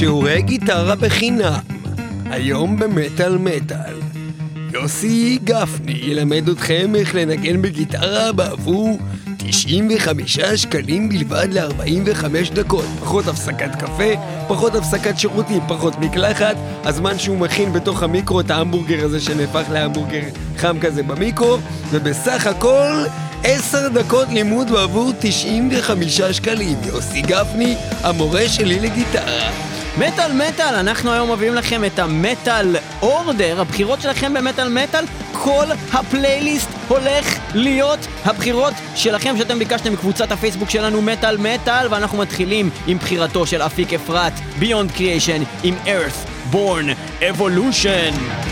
שיעורי 0.00 0.42
גיטרה 0.42 0.94
בחינם. 0.94 1.60
היום 2.30 2.78
במטאל 2.78 3.38
מטאל. 3.38 3.94
יוסי 4.72 5.38
גפני 5.44 5.92
ילמד 5.92 6.48
אתכם 6.48 6.94
איך 6.94 7.14
לנגן 7.14 7.62
בגיטרה 7.62 8.32
בעבור 8.32 8.98
95 9.36 10.40
שקלים 10.40 11.08
בלבד 11.08 11.48
ל-45 11.50 12.54
דקות. 12.54 12.84
פחות 13.00 13.28
הפסקת 13.28 13.74
קפה, 13.76 14.12
פחות 14.48 14.74
הפסקת 14.74 15.18
שירותים, 15.18 15.60
פחות 15.68 15.98
מקלחת, 15.98 16.56
הזמן 16.84 17.18
שהוא 17.18 17.38
מכין 17.38 17.72
בתוך 17.72 18.02
המיקרו 18.02 18.40
את 18.40 18.50
ההמבורגר 18.50 19.04
הזה 19.04 19.20
שנהפך 19.20 19.64
להמבורגר 19.72 20.22
חם 20.56 20.76
כזה 20.80 21.02
במיקרו, 21.02 21.56
ובסך 21.90 22.46
הכל 22.46 23.04
10 23.44 23.88
דקות 23.88 24.28
לימוד 24.28 24.70
בעבור 24.70 25.12
95 25.18 26.20
שקלים. 26.20 26.76
יוסי 26.86 27.22
גפני, 27.22 27.76
המורה 28.02 28.48
שלי 28.48 28.80
לגיטרה. 28.80 29.69
מטאל 30.00 30.32
מטאל, 30.32 30.74
אנחנו 30.74 31.12
היום 31.12 31.32
מביאים 31.32 31.54
לכם 31.54 31.84
את 31.84 31.98
המטאל 31.98 32.76
אורדר, 33.02 33.60
הבחירות 33.60 34.00
שלכם 34.00 34.34
במטאל 34.34 34.68
מטאל, 34.68 35.04
כל 35.32 35.64
הפלייליסט 35.92 36.68
הולך 36.88 37.38
להיות 37.54 37.98
הבחירות 38.24 38.74
שלכם 38.94 39.34
שאתם 39.38 39.58
ביקשתם 39.58 39.92
מקבוצת 39.92 40.32
הפייסבוק 40.32 40.70
שלנו 40.70 41.02
מטאל 41.02 41.36
מטאל, 41.36 41.86
ואנחנו 41.90 42.18
מתחילים 42.18 42.70
עם 42.86 42.98
בחירתו 42.98 43.46
של 43.46 43.62
אפיק 43.62 43.92
אפרת, 43.92 44.32
ביונד 44.58 44.90
קריאיישן, 44.90 45.42
עם 45.62 45.74
Earth 45.84 46.54
Born 46.54 47.20
Evolution. 47.20 48.49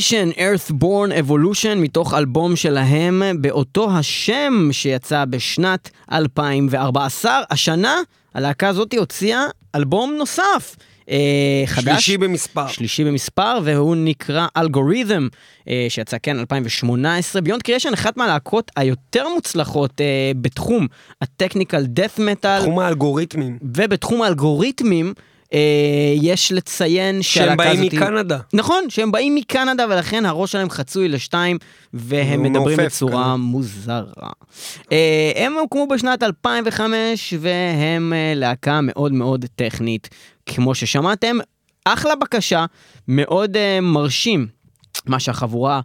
Creation, 0.00 0.32
Earthborn 0.38 1.12
Evolution, 1.26 1.76
מתוך 1.76 2.14
אלבום 2.14 2.56
שלהם 2.56 3.22
באותו 3.40 3.90
השם 3.90 4.68
שיצא 4.72 5.24
בשנת 5.24 5.90
2014. 6.12 7.40
השנה 7.50 7.96
הלהקה 8.34 8.68
הזאת 8.68 8.94
הוציאה 8.94 9.44
אלבום 9.74 10.14
נוסף. 10.18 10.76
אה, 11.10 11.62
חדש. 11.66 11.84
שלישי 11.84 12.18
במספר. 12.18 12.66
שלישי 12.66 13.04
במספר, 13.04 13.58
והוא 13.64 13.96
נקרא 13.96 14.46
אלגוריתם, 14.56 15.28
אה, 15.68 15.86
שיצא 15.88 16.16
כן 16.22 16.38
2018. 16.38 17.42
ביונד 17.42 17.62
קריאשן, 17.62 17.92
אחת 17.92 18.16
מהלהקות 18.16 18.70
היותר 18.76 19.28
מוצלחות 19.34 20.00
אה, 20.00 20.32
בתחום 20.40 20.86
הטכניקל 21.22 21.82
דאט 21.86 22.18
מטאל. 22.18 22.60
תחום 22.60 22.78
האלגוריתמים. 22.78 23.58
ובתחום 23.62 24.22
האלגוריתמים. 24.22 25.14
אה, 25.54 26.14
יש 26.22 26.52
לציין 26.52 27.22
שהם 27.22 27.56
באים 27.56 27.80
הזאת... 27.80 27.92
מקנדה. 27.94 28.38
נכון, 28.52 28.84
שהם 28.88 29.12
באים 29.12 29.34
מקנדה 29.34 29.86
ולכן 29.90 30.26
הראש 30.26 30.52
שלהם 30.52 30.70
חצוי 30.70 31.08
לשתיים 31.08 31.58
והם 31.94 32.42
מדברים 32.42 32.76
בצורה 32.76 33.24
כאן. 33.24 33.40
מוזרה. 33.40 34.30
אה, 34.92 35.32
הם 35.36 35.52
הוקמו 35.52 35.86
בשנת 35.86 36.22
2005 36.22 37.34
והם 37.40 38.12
אה, 38.12 38.32
להקה 38.36 38.80
מאוד 38.82 39.12
מאוד 39.12 39.44
טכנית, 39.56 40.08
כמו 40.46 40.74
ששמעתם. 40.74 41.36
אחלה 41.84 42.14
בקשה, 42.16 42.66
מאוד 43.08 43.56
מרשים 43.82 44.46
מה 45.06 45.20
שהחבורה 45.20 45.80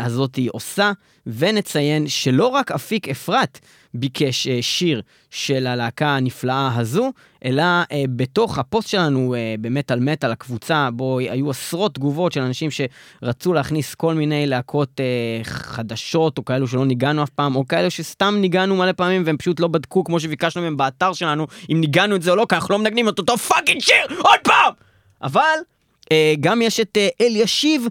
הזאת 0.00 0.38
עושה, 0.48 0.92
ונציין 1.26 2.08
שלא 2.08 2.46
רק 2.46 2.72
אפיק 2.72 3.08
אפרת 3.08 3.58
ביקש 3.94 4.46
אה, 4.46 4.58
שיר 4.62 5.02
של 5.30 5.66
הלהקה 5.66 6.16
הנפלאה 6.16 6.76
הזו, 6.76 7.12
אלא 7.44 7.62
אה, 7.62 8.04
בתוך 8.16 8.58
הפוסט 8.58 8.88
שלנו 8.88 9.34
אה, 9.34 9.54
במטאל 9.60 10.00
מטאל, 10.00 10.32
הקבוצה, 10.32 10.88
בו 10.92 11.18
היו 11.18 11.50
עשרות 11.50 11.94
תגובות 11.94 12.32
של 12.32 12.40
אנשים 12.40 12.70
שרצו 12.70 13.52
להכניס 13.52 13.94
כל 13.94 14.14
מיני 14.14 14.46
להקות 14.46 15.00
חדשות, 15.42 16.38
או 16.38 16.44
כאלו 16.44 16.68
שלא 16.68 16.86
ניגנו 16.86 17.22
אף 17.22 17.30
פעם, 17.30 17.56
או 17.56 17.68
כאלו 17.68 17.90
שסתם 17.90 18.34
ניגנו 18.40 18.76
מלא 18.76 18.92
פעמים 18.92 19.22
והם 19.26 19.36
פשוט 19.36 19.60
לא 19.60 19.68
בדקו 19.68 20.04
כמו 20.04 20.20
שביקשנו 20.20 20.62
מהם 20.62 20.76
באתר 20.76 21.12
שלנו, 21.12 21.46
אם 21.72 21.80
ניגנו 21.80 22.16
את 22.16 22.22
זה 22.22 22.30
או 22.30 22.36
לא, 22.36 22.46
כי 22.48 22.54
אנחנו 22.54 22.72
לא 22.72 22.78
מנגנים 22.78 23.08
את 23.08 23.18
אותו 23.18 23.38
fucking 23.38 23.80
שיר 23.80 24.18
עוד 24.18 24.40
פעם! 24.42 24.72
אבל 25.22 25.58
גם 26.40 26.62
יש 26.62 26.80
את 26.80 26.98
אלישיב 27.20 27.86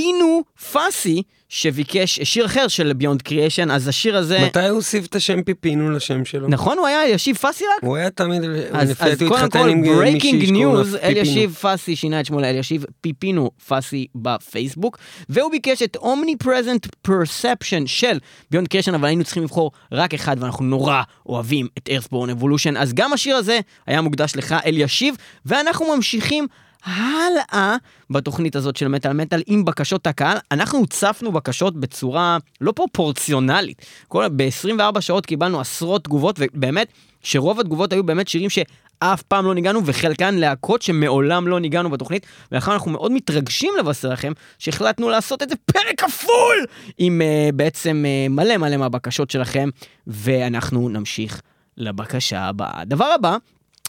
פיפינו 0.00 0.42
פאסי, 0.72 1.22
שביקש 1.48 2.20
שיר 2.20 2.46
אחר 2.46 2.68
של 2.68 2.92
Beyond 2.92 3.22
Creation, 3.22 3.70
אז 3.70 3.88
השיר 3.88 4.16
הזה... 4.16 4.38
מתי 4.44 4.60
הוא 4.60 4.68
הוסיף 4.68 5.06
את 5.06 5.14
השם 5.14 5.42
פיפינו 5.42 5.90
לשם 5.90 6.24
שלו? 6.24 6.48
נכון, 6.48 6.78
הוא 6.78 6.86
היה 6.86 7.04
אלישיב 7.04 7.36
פאסי 7.36 7.64
רק? 7.76 7.82
הוא 7.82 7.96
היה 7.96 8.10
תמיד, 8.10 8.42
אז, 8.72 8.94
אז 9.00 9.22
קודם 9.28 9.50
כל, 9.50 9.72
breaking 9.96 10.50
news, 10.50 10.96
אלישיב 11.02 11.54
פאסי 11.54 11.96
שינה 11.96 12.20
את 12.20 12.26
שמו 12.26 12.40
לאלישיב 12.40 12.84
פיפינו 13.00 13.50
פאסי 13.66 14.06
בפייסבוק, 14.14 14.98
והוא 15.28 15.50
ביקש 15.50 15.82
את 15.82 15.96
Omnipresent 15.96 16.86
Perception 17.02 17.86
של 17.86 18.18
Beyond 18.50 18.68
Creation, 18.68 18.94
אבל 18.94 19.08
היינו 19.08 19.24
צריכים 19.24 19.42
לבחור 19.42 19.70
רק 19.92 20.14
אחד, 20.14 20.36
ואנחנו 20.40 20.64
נורא 20.64 21.02
אוהבים 21.26 21.66
את 21.78 21.88
Earthborn 21.90 22.30
Evolution, 22.30 22.76
אז 22.76 22.92
גם 22.94 23.12
השיר 23.12 23.36
הזה 23.36 23.60
היה 23.86 24.00
מוקדש 24.00 24.36
לך 24.36 24.54
אלישיב, 24.66 25.14
ואנחנו 25.46 25.96
ממשיכים. 25.96 26.46
הלאה 26.84 27.76
בתוכנית 28.10 28.56
הזאת 28.56 28.76
של 28.76 28.88
מטאל 28.88 29.12
מטאל 29.12 29.42
עם 29.46 29.64
בקשות 29.64 30.06
הקהל. 30.06 30.38
אנחנו 30.52 30.78
הוצפנו 30.78 31.32
בקשות 31.32 31.76
בצורה 31.76 32.38
לא 32.60 32.72
פרופורציונלית. 32.72 33.86
ב-24 34.14 35.00
שעות 35.00 35.26
קיבלנו 35.26 35.60
עשרות 35.60 36.04
תגובות, 36.04 36.36
ובאמת, 36.38 36.88
שרוב 37.22 37.60
התגובות 37.60 37.92
היו 37.92 38.04
באמת 38.04 38.28
שירים 38.28 38.50
שאף 38.50 39.22
פעם 39.22 39.44
לא 39.44 39.54
ניגענו, 39.54 39.80
וחלקן 39.84 40.34
להקות 40.34 40.82
שמעולם 40.82 41.48
לא 41.48 41.60
ניגענו 41.60 41.90
בתוכנית, 41.90 42.26
ולכן 42.52 42.70
אנחנו 42.70 42.90
מאוד 42.90 43.12
מתרגשים 43.12 43.72
לבשר 43.78 44.08
לכם 44.08 44.32
שהחלטנו 44.58 45.08
לעשות 45.08 45.42
את 45.42 45.48
זה 45.48 45.54
פרק 45.56 46.00
כפול 46.00 46.66
עם 46.98 47.20
uh, 47.20 47.52
בעצם 47.54 48.04
uh, 48.04 48.32
מלא 48.32 48.56
מלא 48.56 48.76
מהבקשות 48.76 49.30
שלכם, 49.30 49.68
ואנחנו 50.06 50.88
נמשיך 50.88 51.40
לבקשה 51.76 52.40
הבאה. 52.40 52.80
הדבר 52.80 53.04
הבא, 53.04 53.36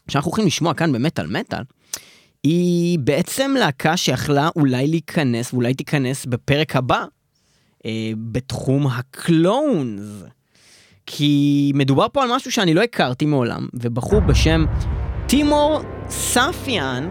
שאנחנו 0.08 0.30
הולכים 0.30 0.46
לשמוע 0.46 0.74
כאן 0.74 0.92
במטאל 0.92 1.28
מטאל, 1.28 1.64
היא 2.44 3.00
בעצם 3.00 3.56
להקה 3.60 3.98
שיכלה 3.98 4.50
אולי 4.56 4.88
להיכנס, 4.88 5.54
ואולי 5.54 5.74
תיכנס 5.74 6.26
בפרק 6.26 6.76
הבא, 6.76 7.06
אה, 7.86 8.12
בתחום 8.18 8.88
הקלונס. 8.88 10.24
כי 11.06 11.72
מדובר 11.76 12.08
פה 12.12 12.24
על 12.24 12.30
משהו 12.36 12.52
שאני 12.52 12.74
לא 12.74 12.82
הכרתי 12.82 13.26
מעולם, 13.26 13.68
ובחור 13.74 14.20
בשם 14.20 14.66
טימור 15.28 15.82
ספיאן 16.10 17.10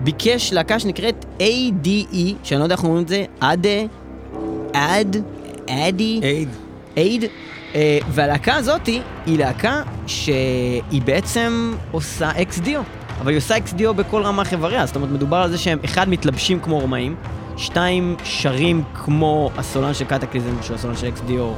ביקש 0.00 0.52
להקה 0.52 0.80
שנקראת 0.80 1.24
ADE, 1.38 2.34
שאני 2.42 2.58
לא 2.58 2.64
יודע 2.64 2.74
איך 2.74 2.84
אומרים 2.84 3.02
את 3.02 3.08
זה, 3.08 3.24
אדה, 3.40 3.68
אד, 4.72 5.16
אדי, 5.68 6.20
אייד, 6.22 6.48
אייד, 6.96 7.24
אה, 7.74 7.98
והלהקה 8.08 8.56
הזאתי 8.56 9.00
היא 9.26 9.38
להקה 9.38 9.82
שהיא 10.06 11.02
בעצם 11.04 11.74
עושה 11.90 12.42
Ex 12.42 12.58
Deo. 12.58 12.82
אבל 13.20 13.28
היא 13.28 13.38
עושה 13.38 13.56
Ex 13.56 13.71
Deo 13.71 13.94
בכל 13.94 14.22
רמ"ח 14.22 14.52
איבריה, 14.52 14.86
זאת 14.86 14.96
אומרת, 14.96 15.10
מדובר 15.10 15.36
על 15.36 15.50
זה 15.50 15.58
שהם, 15.58 15.78
אחד, 15.84 16.08
מתלבשים 16.08 16.60
כמו 16.60 16.78
רומאים, 16.78 17.16
שתיים, 17.56 18.16
שרים 18.24 18.82
כמו 18.94 19.50
הסולן 19.56 19.94
של 19.94 20.04
Kataklysm, 20.04 20.50
שהוא 20.62 20.74
הסולן 20.74 20.96
של 20.96 21.08
Ex 21.08 21.23
Deo, 21.23 21.52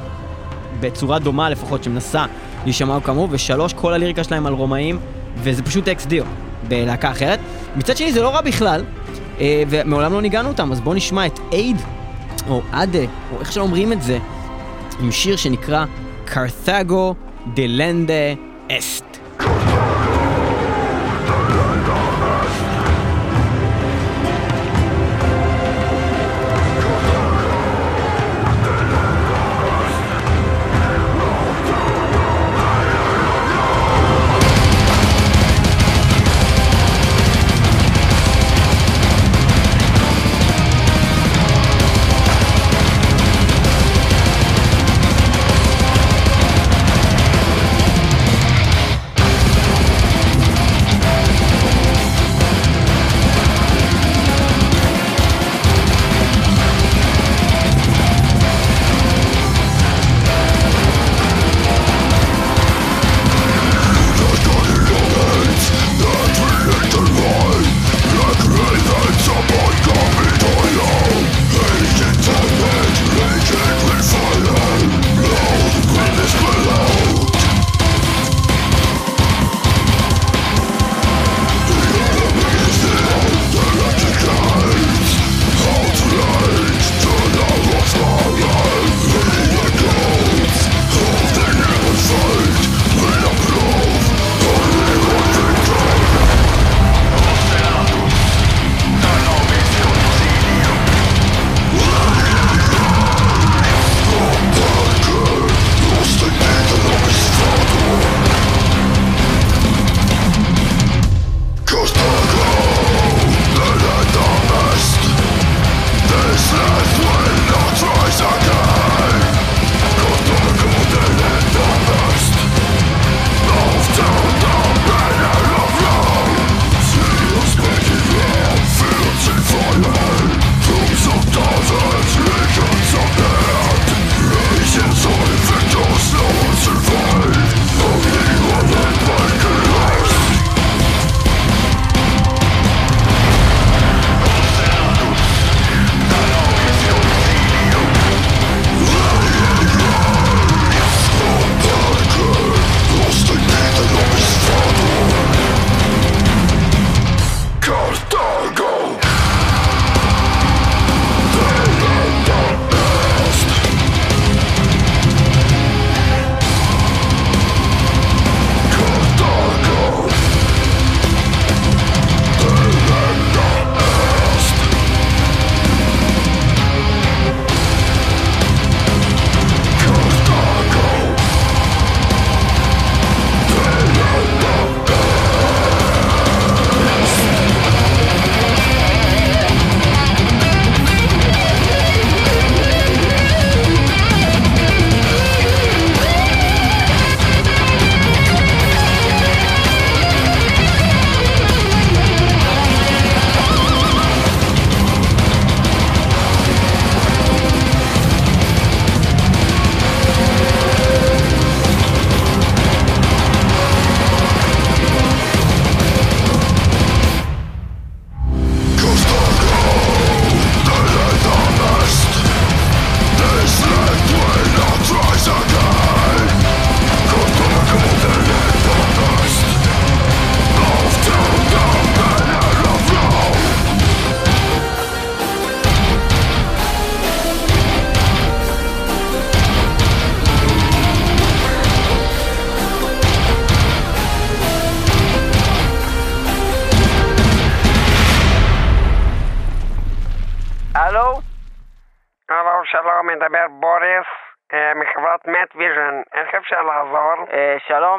בצורה 0.79 1.19
דומה 1.19 1.49
לפחות, 1.49 1.83
שמנסה 1.83 2.25
להישמע 2.63 2.99
כמוהו, 2.99 3.27
ושלוש, 3.31 3.73
כל 3.73 3.93
הליריקה 3.93 4.23
שלהם 4.23 4.45
על 4.45 4.53
רומאים, 4.53 4.99
וזה 5.37 5.63
פשוט 5.63 5.87
Ex 5.87 5.99
Deo, 5.99 6.23
בלהקה 6.67 7.11
אחרת. 7.11 7.39
מצד 7.75 7.97
שני, 7.97 8.13
זה 8.13 8.21
לא 8.21 8.29
רע 8.29 8.41
בכלל, 8.41 8.83
אה, 9.39 9.63
ומעולם 9.69 10.13
לא 10.13 10.21
ניגנו 10.21 10.49
אותם, 10.49 10.71
אז 10.71 10.81
בואו 10.81 10.95
נשמע 10.95 11.25
את 11.25 11.39
Ade, 11.51 11.77
או 12.49 12.61
אדה, 12.71 12.99
או 12.99 13.39
איך 13.39 13.51
שאומרים 13.51 13.93
את 13.93 14.01
זה, 14.01 14.19
עם 14.99 15.11
שיר 15.11 15.35
שנקרא 15.35 15.85
קרתגו 16.25 17.15
דלנדה 17.53 18.13
אסט. 18.71 19.10
שלום, 19.10 19.10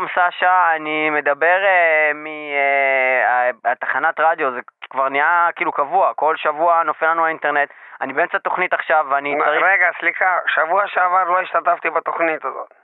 שלום, 0.08 0.30
סשה, 0.30 0.74
אני 0.76 1.10
מדבר 1.10 1.64
אה, 1.64 2.12
מהתחנת 3.64 4.20
רדיו, 4.20 4.52
זה 4.52 4.60
כבר 4.90 5.08
נהיה 5.08 5.48
כאילו 5.56 5.72
קבוע, 5.72 6.14
כל 6.14 6.36
שבוע 6.36 6.82
נופל 6.82 7.06
לנו 7.06 7.24
האינטרנט. 7.24 7.70
אני 8.00 8.12
באמצע 8.12 8.38
תוכנית 8.38 8.74
עכשיו, 8.74 9.06
ואני 9.10 9.38
צריך... 9.44 9.62
רגע, 9.62 9.90
סליחה, 10.00 10.38
שבוע 10.46 10.86
שעבר 10.86 11.24
לא 11.24 11.40
השתתפתי 11.40 11.90
בתוכנית 11.90 12.44
הזאת. 12.44 12.74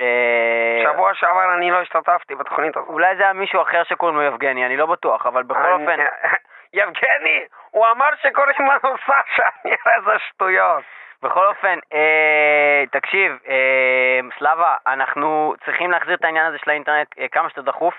אה, 0.00 0.82
שבוע 0.92 1.14
שעבר 1.14 1.54
אני 1.54 1.70
לא 1.70 1.80
השתתפתי 1.80 2.34
בתוכנית 2.34 2.76
הזאת. 2.76 2.88
אולי 2.88 3.16
זה 3.16 3.22
היה 3.22 3.32
מישהו 3.32 3.62
אחר 3.62 3.82
שקוראים 3.84 4.16
לו 4.16 4.22
יבגני, 4.22 4.66
אני 4.66 4.76
לא 4.76 4.86
בטוח, 4.86 5.26
אבל 5.26 5.42
בכל 5.42 5.72
אופן... 5.72 6.00
יבגני, 6.78 7.44
הוא 7.70 7.86
אמר 7.90 8.08
שקוראים 8.22 8.66
לנו 8.66 8.96
סשה, 8.98 9.48
נראה 9.64 9.96
איזה 9.96 10.18
שטויות. 10.18 10.82
בכל 11.22 11.46
אופן, 11.46 11.78
אה, 11.92 12.84
תקשיב, 12.90 13.38
אה, 13.48 14.20
סלאבה, 14.38 14.76
אנחנו 14.86 15.54
צריכים 15.64 15.90
להחזיר 15.90 16.14
את 16.14 16.24
העניין 16.24 16.46
הזה 16.46 16.58
של 16.58 16.70
האינטרנט 16.70 17.08
אה, 17.18 17.28
כמה 17.28 17.48
שיותר 17.48 17.70
דחוף, 17.70 17.94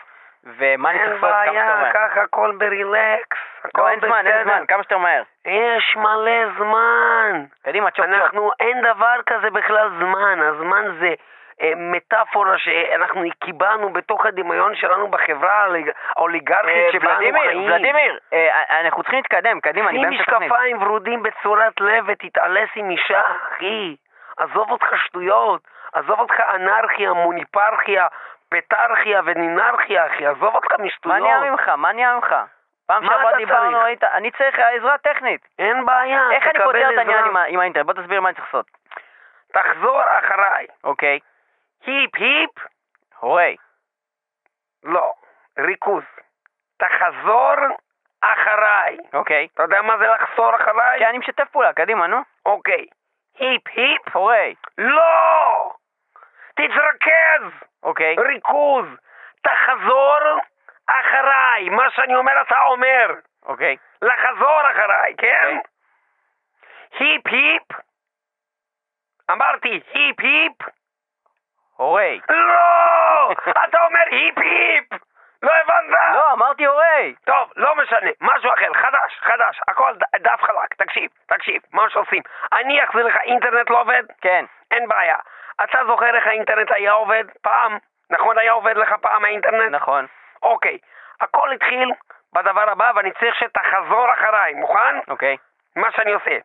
ומה 0.58 0.90
אני 0.90 1.00
צריך 1.00 1.12
אין 1.12 1.22
לעשות 1.22 1.30
כמה 1.30 1.44
שיותר 1.46 1.54
בעיה, 1.54 1.76
מהר. 1.76 1.92
קח 1.92 2.18
הכל 2.18 2.52
ברילקס. 2.58 3.38
הכל 3.64 3.82
לא, 3.82 3.90
אין 3.90 4.00
זמן, 4.00 4.28
אין 4.28 4.40
בסדר. 4.40 4.44
זמן, 4.44 4.66
כמה 4.68 4.84
שיותר 4.84 4.98
מהר. 4.98 5.24
יש 5.46 5.96
מלא 5.96 6.54
זמן. 6.58 7.44
קדימה, 7.64 7.92
צ'ופ 7.92 8.06
צ'ופ. 8.06 8.16
אנחנו, 8.16 8.52
אין 8.60 8.82
דבר 8.82 9.16
כזה 9.26 9.50
בכלל 9.50 9.90
זמן, 10.00 10.40
הזמן 10.42 10.86
זה 11.00 11.14
מטאפורה 11.76 12.58
שאנחנו 12.58 13.22
קיבלנו 13.44 13.94
בתוך 13.94 14.26
הדמיון 14.26 14.76
שלנו 14.76 15.08
בחברה 15.08 15.64
האוליג- 15.64 15.90
אה, 15.90 15.94
האוליגרכית 16.18 16.92
שבה 16.92 17.12
אנו 17.12 17.18
ולדימיר, 17.20 17.44
חיים. 17.48 17.64
ולדימיר, 17.66 18.20
אה, 18.34 18.82
אנחנו 18.82 19.04
צריכים 19.04 19.20
להתקדם, 19.20 19.60
קדימה, 19.60 19.90
אני 19.90 20.00
שים 20.00 20.10
באמצע 20.10 20.24
תוכנית. 20.32 20.52
משקפיים 20.52 20.84
ורודים 20.84 21.24
בצורת 21.24 21.82
לב 21.82 22.04
ותתעלס 22.08 22.70
עם 22.76 22.90
אישה, 22.90 23.22
אחי. 23.56 23.96
עזוב 24.38 24.72
אותך 24.72 24.88
שטויות, 25.06 25.62
עזוב 25.94 26.20
אותך 26.20 26.40
אנרכיה, 26.56 27.14
מוניפרכיה, 27.14 28.08
פטרכיה 28.50 29.22
ונינרכיה, 29.26 30.06
אחי, 30.08 30.26
עזוב 30.28 30.56
אותך 30.56 30.72
מה 30.80 30.86
משטויות. 30.86 31.18
נהיה 31.20 31.40
ממך? 31.40 31.70
מה 31.70 31.92
נהיה 31.94 32.16
ממך? 32.16 32.36
פעם 32.88 33.04
מה 33.06 33.14
שעברה 33.14 33.38
דיברנו? 33.38 33.82
היית... 33.82 34.04
אני 34.04 34.32
צריך 34.32 34.60
עזרה 34.60 34.98
טכנית. 34.98 35.42
אין 35.60 35.86
בעיה, 35.86 36.32
איך 36.32 36.44
אני 36.44 36.54
תקבל 36.54 36.64
פותר 36.66 36.90
את 36.94 36.98
העניין 36.98 37.18
עזרה. 37.20 37.30
עם 37.44 37.54
עם 37.54 37.60
האינטרנט? 37.60 37.86
בוא 37.86 37.94
תסביר 37.94 38.22
מה 38.22 38.30
אני 38.30 38.36
צריך 38.36 38.48
לעשות. 38.54 38.66
תחזור 39.54 40.02
אחריי. 40.20 40.66
אוקיי. 40.84 41.20
היפ 41.86 42.16
היפ, 42.16 42.50
הורי. 43.20 43.56
לא, 44.84 45.14
ריכוז. 45.60 46.04
תחזור 46.78 47.54
אחריי. 48.22 48.98
אוקיי. 49.14 49.48
אתה 49.54 49.64
יודע 49.64 49.82
מה 49.82 49.98
זה 49.98 50.08
לחזור 50.08 50.56
אחריי? 50.56 51.00
כן, 51.00 51.06
אני 51.06 51.18
משתף 51.18 51.50
פעולה, 51.52 51.74
קדימה, 51.74 52.08
נו. 52.08 52.18
אוקיי. 52.46 52.86
היפ 53.40 53.68
היפ, 53.68 54.16
הורי. 54.16 54.56
לא! 54.78 55.74
תתרכז! 56.56 57.68
אוקיי. 57.84 58.16
ריכוז. 58.20 58.86
תחזור 59.42 60.20
אחריי. 60.88 61.70
מה 61.70 61.84
שאני 61.90 62.16
אומר 62.16 62.42
אתה 62.42 62.62
אומר. 62.62 63.14
אוקיי. 63.46 63.78
לחזור 64.02 64.62
אחריי, 64.72 65.16
כן? 65.18 65.58
אוקיי. 65.58 65.60
היפ 67.00 67.28
היפ. 67.28 67.64
אמרתי 69.32 69.82
היפ 69.94 70.20
היפ. 70.20 70.83
הורי. 71.78 72.20
לא! 72.30 73.32
אתה 73.66 73.86
אומר 73.86 74.04
היפ 74.12 74.38
היפ! 74.38 75.02
לא 75.44 75.52
הבנת? 75.62 75.96
לא, 76.14 76.32
אמרתי 76.32 76.66
הורי. 76.66 77.16
טוב, 77.26 77.52
לא 77.56 77.76
משנה, 77.76 78.10
משהו 78.22 78.54
אחר, 78.54 78.74
חדש, 78.74 79.20
חדש, 79.22 79.60
הכל 79.68 79.94
דף 80.16 80.42
חלק, 80.42 80.74
תקשיב, 80.78 81.10
תקשיב, 81.26 81.62
מה 81.74 81.90
שעושים. 81.90 82.22
אני 82.54 82.84
אחזיר 82.84 83.06
לך, 83.06 83.18
אינטרנט 83.24 83.70
לא 83.70 83.82
עובד? 83.82 84.04
כן. 84.22 84.46
אין 84.72 84.88
בעיה. 84.88 85.18
אתה 85.64 85.80
זוכר 85.88 86.16
איך 86.16 86.28
האינטרנט 86.28 86.72
היה 86.72 86.92
עובד 86.92 87.24
פעם? 87.42 87.78
נכון, 88.10 88.38
היה 88.38 88.52
עובד 88.52 88.78
לך 88.78 88.94
פעם 89.02 89.26
האינטרנט? 89.26 89.72
נכון. 89.72 90.06
אוקיי, 90.44 90.78
הכל 91.22 91.52
התחיל 91.52 91.92
בדבר 92.34 92.70
הבא 92.70 92.92
ואני 92.96 93.12
צריך 93.12 93.36
שתחזור 93.36 94.14
אחריי, 94.14 94.54
מוכן? 94.54 95.00
אוקיי. 95.08 95.38
מה 95.76 95.92
שאני 95.92 96.14
עושה. 96.14 96.38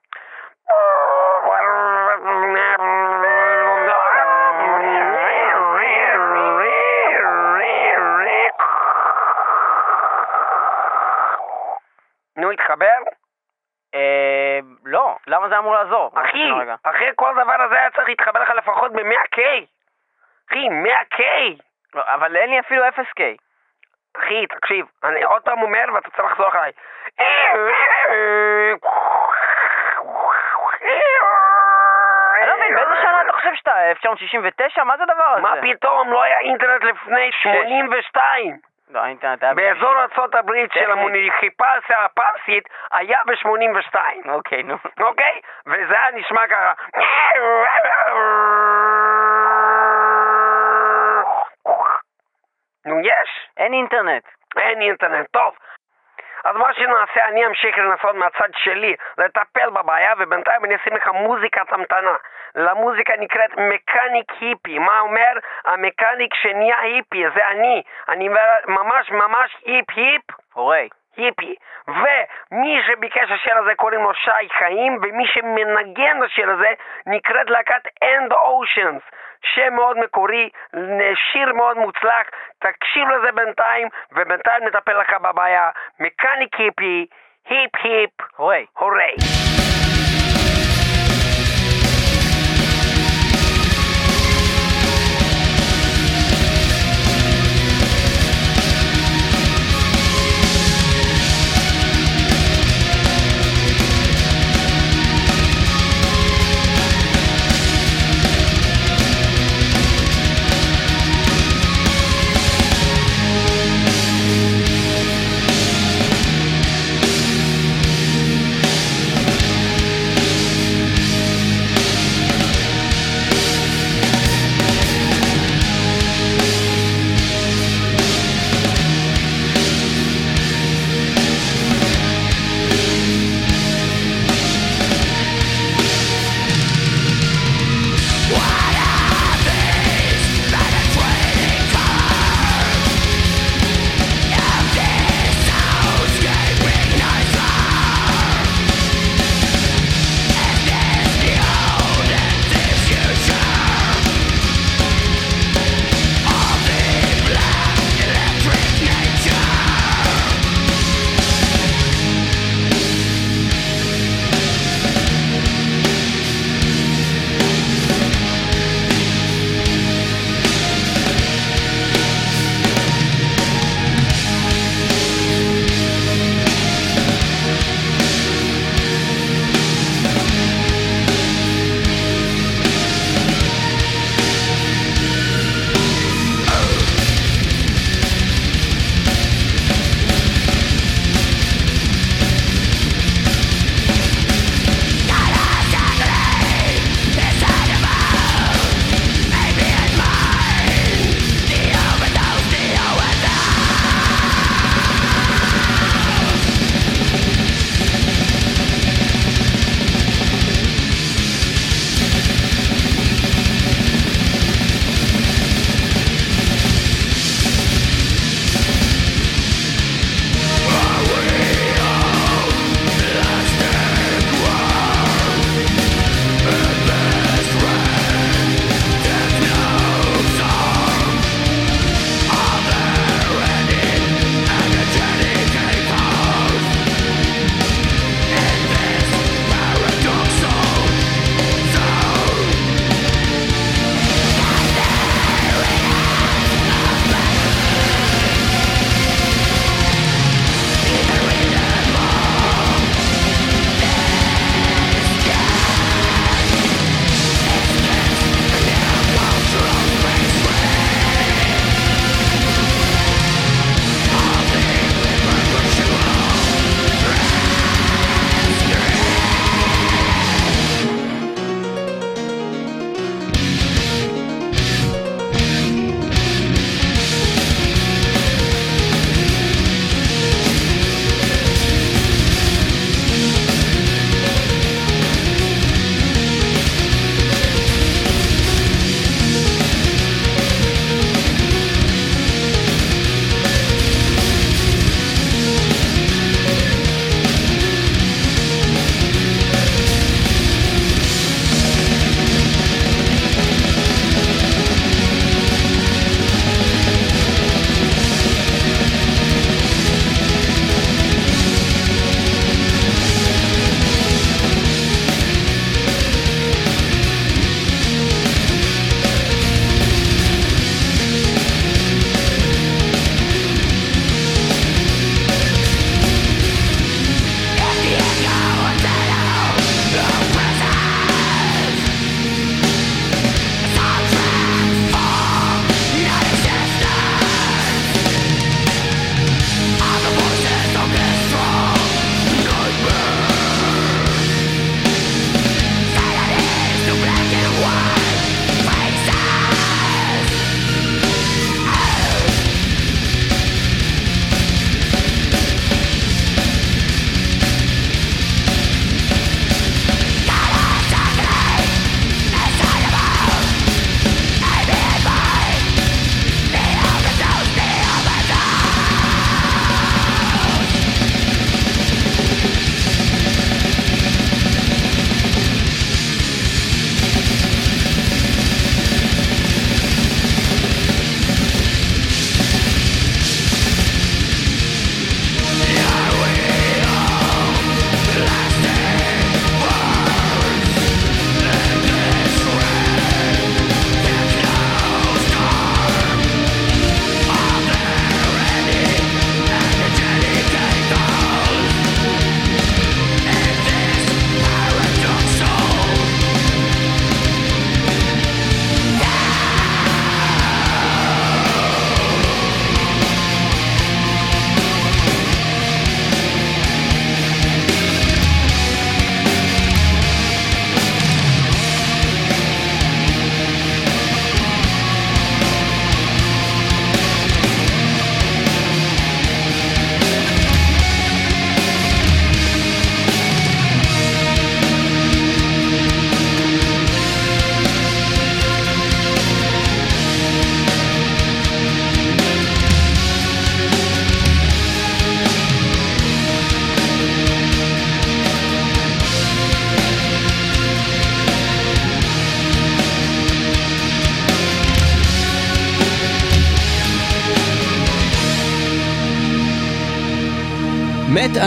נו, 12.38 12.50
התחבר? 12.50 12.98
אה... 13.94 14.58
לא. 14.84 15.16
למה 15.26 15.48
זה 15.48 15.58
אמור 15.58 15.74
לעזור? 15.74 16.10
אחי. 16.14 16.50
אחרי 16.82 17.10
כל 17.16 17.32
דבר 17.32 17.62
הזה 17.62 17.74
היה 17.74 17.90
צריך 17.90 18.08
להתחבר 18.08 18.42
לך 18.42 18.50
לפחות 18.50 18.92
ב-100K. 18.92 19.40
אחי, 20.48 20.68
100K. 20.68 21.22
לא, 21.94 22.02
אבל 22.06 22.36
אין 22.36 22.50
לי 22.50 22.60
אפילו 22.60 22.88
0K. 22.88 23.22
אחי, 24.18 24.46
תקשיב, 24.46 24.86
אני 25.04 25.22
עוד 25.22 25.42
פעם 25.42 25.62
אומר 25.62 25.84
ואתה 25.94 26.10
צריך 26.10 26.24
לחזור 26.24 26.48
אחריי. 26.48 26.72
אני 32.38 32.46
לא 32.46 32.56
מבין, 32.56 32.74
באיזה 32.74 32.94
שנה 33.02 33.22
אתה 33.22 33.32
חושב 33.32 33.54
שאתה? 33.54 33.90
1969? 33.90 34.84
מה 34.84 34.96
זה 34.96 35.02
הדבר 35.02 35.24
הזה? 35.24 35.40
מה 35.40 35.54
פתאום, 35.62 36.12
לא 36.12 36.22
היה 36.22 36.38
אינטרנט 36.38 36.84
לפני 36.84 37.30
82. 37.32 38.58
לא, 38.90 39.00
האינטרנט 39.00 39.42
היה... 39.42 39.54
באזור 39.54 40.02
ארצות 40.02 40.34
הברית 40.34 40.72
של 40.72 40.80
טכנית. 40.80 40.98
המוניחיפציה 40.98 42.04
הפרסית 42.04 42.68
היה 42.92 43.18
ב-82. 43.26 43.96
אוקיי, 44.28 44.62
נו. 44.62 44.74
אוקיי? 45.00 45.40
וזה 45.66 45.94
היה 45.94 46.10
נשמע 46.14 46.46
ככה. 46.46 46.72
נו, 52.86 53.00
יש. 53.00 53.48
אין 53.56 53.72
אינטרנט. 53.72 54.24
אין 54.56 54.80
אינטרנט. 54.80 55.26
טוב. 55.30 55.54
אז 56.44 56.56
מה 56.56 56.74
שנעשה, 56.74 57.28
אני 57.28 57.46
אמשיך 57.46 57.78
לנסות 57.78 58.14
מהצד 58.14 58.48
שלי 58.56 58.96
לטפל 59.18 59.70
בבעיה, 59.70 60.12
ובינתיים 60.18 60.64
אני 60.64 60.76
אשים 60.76 60.96
לך 60.96 61.08
מוזיקת 61.08 61.72
המתנה. 61.72 62.16
למוזיקה 62.54 63.12
נקראת 63.18 63.50
מקניק 63.56 64.32
היפי. 64.40 64.78
מה 64.78 65.00
אומר? 65.00 65.32
המקניק 65.64 66.34
שנהיה 66.34 66.80
היפי, 66.80 67.24
זה 67.34 67.48
אני. 67.48 67.82
אני 68.08 68.28
ממש 68.66 69.10
ממש 69.10 69.56
היפ 69.64 69.90
היפ. 69.90 70.22
הורי. 70.52 70.88
היפי. 71.18 71.54
ומי 71.88 72.80
שביקש 72.86 73.30
השיר 73.30 73.58
הזה 73.58 73.74
קוראים 73.74 74.00
לו 74.00 74.14
שי 74.14 74.48
חיים, 74.58 74.98
ומי 75.02 75.26
שמנגן 75.26 76.20
בשיר 76.20 76.50
הזה 76.50 76.72
נקראת 77.06 77.50
להקת 77.50 77.86
End 78.04 78.32
Oceans. 78.32 79.02
שם 79.42 79.74
מאוד 79.74 79.98
מקורי, 79.98 80.48
שיר 81.32 81.52
מאוד 81.52 81.76
מוצלח, 81.76 82.26
תקשיב 82.58 83.08
לזה 83.08 83.32
בינתיים, 83.32 83.88
ובינתיים 84.12 84.64
נטפל 84.64 85.00
לך 85.00 85.12
בבעיה. 85.20 85.70
מקניק 86.00 86.54
היפי, 86.54 87.06
היפ 87.48 87.70
היפ, 87.82 88.10
הורי. 88.36 88.66
הורי. 88.78 89.14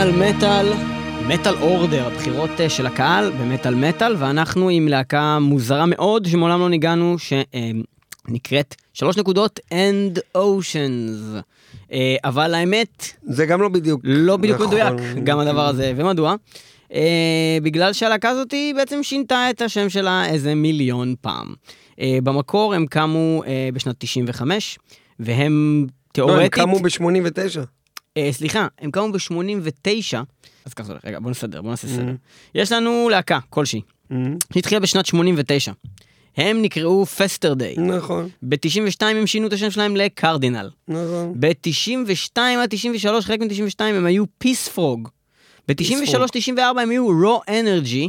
מטאל 0.02 0.28
מטאל, 0.28 0.72
מטאל 1.28 1.54
אורדר, 1.54 2.06
הבחירות 2.06 2.50
אה, 2.60 2.68
של 2.68 2.86
הקהל 2.86 3.30
במטאל 3.30 3.74
מטאל, 3.74 4.16
ואנחנו 4.18 4.68
עם 4.68 4.88
להקה 4.88 5.38
מוזרה 5.38 5.86
מאוד 5.86 6.26
שמעולם 6.26 6.60
לא 6.60 6.68
ניגענו, 6.68 7.16
שנקראת 7.18 8.74
שלוש 8.92 9.16
נקודות 9.16 9.60
End 9.70 10.18
Oceans. 10.36 11.40
אה, 11.92 12.16
אבל 12.24 12.54
האמת, 12.54 13.06
זה 13.22 13.46
גם 13.46 13.62
לא 13.62 13.68
בדיוק. 13.68 14.00
לא 14.04 14.36
בדיוק 14.36 14.60
נכון. 14.60 14.66
מדויק, 14.66 15.24
גם 15.24 15.38
הדבר 15.38 15.66
הזה, 15.66 15.92
ומדוע? 15.96 16.34
אה, 16.94 17.58
בגלל 17.62 17.92
שהלהקה 17.92 18.28
הזאת 18.28 18.52
היא 18.52 18.74
בעצם 18.74 19.02
שינתה 19.02 19.50
את 19.50 19.62
השם 19.62 19.88
שלה 19.88 20.26
איזה 20.26 20.54
מיליון 20.54 21.14
פעם. 21.20 21.54
אה, 22.00 22.18
במקור 22.22 22.74
הם 22.74 22.86
קמו 22.86 23.42
אה, 23.46 23.68
בשנת 23.72 23.94
95, 23.98 24.78
והם 25.20 25.86
לא, 25.86 25.92
תיאורטית... 26.12 26.58
הם 26.58 26.66
קמו 26.66 26.78
ב-89. 26.78 27.81
אה, 28.16 28.28
סליחה, 28.32 28.66
הם 28.78 28.90
קמו 28.90 29.12
ב-89, 29.12 30.18
אז 30.64 30.74
ככה 30.74 30.86
זה, 30.86 30.94
רגע, 31.04 31.20
בוא 31.20 31.30
נסדר, 31.30 31.62
בוא 31.62 31.70
נעשה 31.70 31.88
סדר. 31.88 32.02
Mm-hmm. 32.02 32.50
יש 32.54 32.72
לנו 32.72 33.08
להקה 33.10 33.38
כלשהי, 33.50 33.80
שהתחילה 34.54 34.80
בשנת 34.80 35.06
89. 35.06 35.72
הם 36.36 36.62
נקראו 36.62 37.06
Festerday. 37.06 37.76
נכון, 37.76 38.28
ב-92 38.42 39.04
הם 39.04 39.26
שינו 39.26 39.46
את 39.46 39.52
השם 39.52 39.70
שלהם 39.70 39.96
ל 39.96 40.03
Cardinal. 40.03 40.70
נכון. 40.88 41.32
ב-92 41.40 42.38
עד 42.38 42.68
93, 42.70 43.24
חלק 43.24 43.40
מ-92 43.40 43.82
הם 43.82 44.06
היו 44.06 44.24
פיס 44.38 44.68
פרוג. 44.68 45.08
ב-93-94 45.68 46.60
הם 46.60 46.90
היו 46.90 47.06
Raw 47.06 47.40
Energy. 47.48 48.08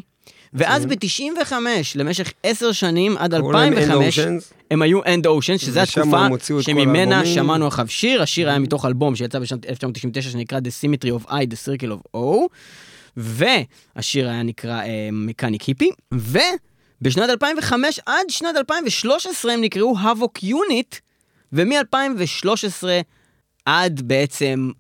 ואז 0.54 0.86
ב-95, 0.86 1.54
למשך 1.96 2.34
10 2.44 2.72
שנים, 2.72 3.18
עד 3.18 3.23
2005, 3.23 3.36
קראו 3.36 3.52
להם 3.52 3.74
And 3.74 4.20
Oceans. 4.20 4.54
הם 4.72 4.82
היו 4.82 5.00
And 5.06 5.28
Oceans, 5.28 5.58
שזו 5.58 5.80
התקופה 5.80 6.28
שממנה. 6.62 7.26
שמענו 7.26 7.68
עכשיו 7.68 7.88
שיר, 7.88 8.22
השיר 8.22 8.50
היה 8.50 8.60
מתוך 8.60 8.86
אלבום 8.86 9.16
שיצא 9.16 9.40
בשנת 9.40 9.66
1999 9.66 10.30
שנקרא 10.30 10.60
The 10.60 10.84
Symmetry 10.84 11.22
of 11.22 11.30
I, 11.30 11.34
The 11.34 11.68
Circle 11.68 11.92
of 11.92 12.18
O, 12.18 12.20
והשיר 13.18 14.30
היה 14.30 14.44
נקרא 14.44 14.82
Mechanic 15.12 15.62
Hippie, 15.62 15.90
ובשנת 16.14 17.30
2005 17.30 18.00
עד 18.06 18.30
שנת 18.30 18.56
2013 18.58 19.54
הם 19.54 19.62
נקראו 19.62 19.96
Havoc 19.98 20.44
Unit, 20.44 21.00
ומ-2013 21.54 22.84
עד 23.66 24.02
בעצם 24.02 24.72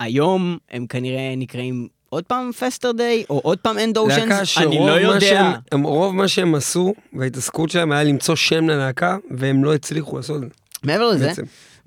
היום 0.00 0.58
הם 0.70 0.86
כנראה 0.86 1.34
נקראים 1.36 1.88
עוד 2.10 2.24
פעם 2.24 2.52
Festerday, 2.52 3.24
או 3.30 3.40
עוד 3.44 3.58
פעם 3.58 3.78
And 3.78 3.96
Oceans, 3.96 4.58
אני 4.58 4.78
לא 4.78 4.92
יודע. 4.92 5.20
שהם, 5.20 5.52
הם, 5.72 5.82
רוב 5.82 6.14
מה 6.14 6.28
שהם 6.28 6.54
עשו, 6.54 6.94
וההתעסקות 7.12 7.70
שלהם 7.70 7.92
היה 7.92 8.04
למצוא 8.04 8.36
שם 8.36 8.68
ללהקה, 8.68 9.16
והם 9.30 9.64
לא 9.64 9.74
הצליחו 9.74 10.16
לעשות 10.16 10.36
את 10.36 10.40
זה. 10.40 10.48
מעבר 10.82 11.08
לזה. 11.08 11.32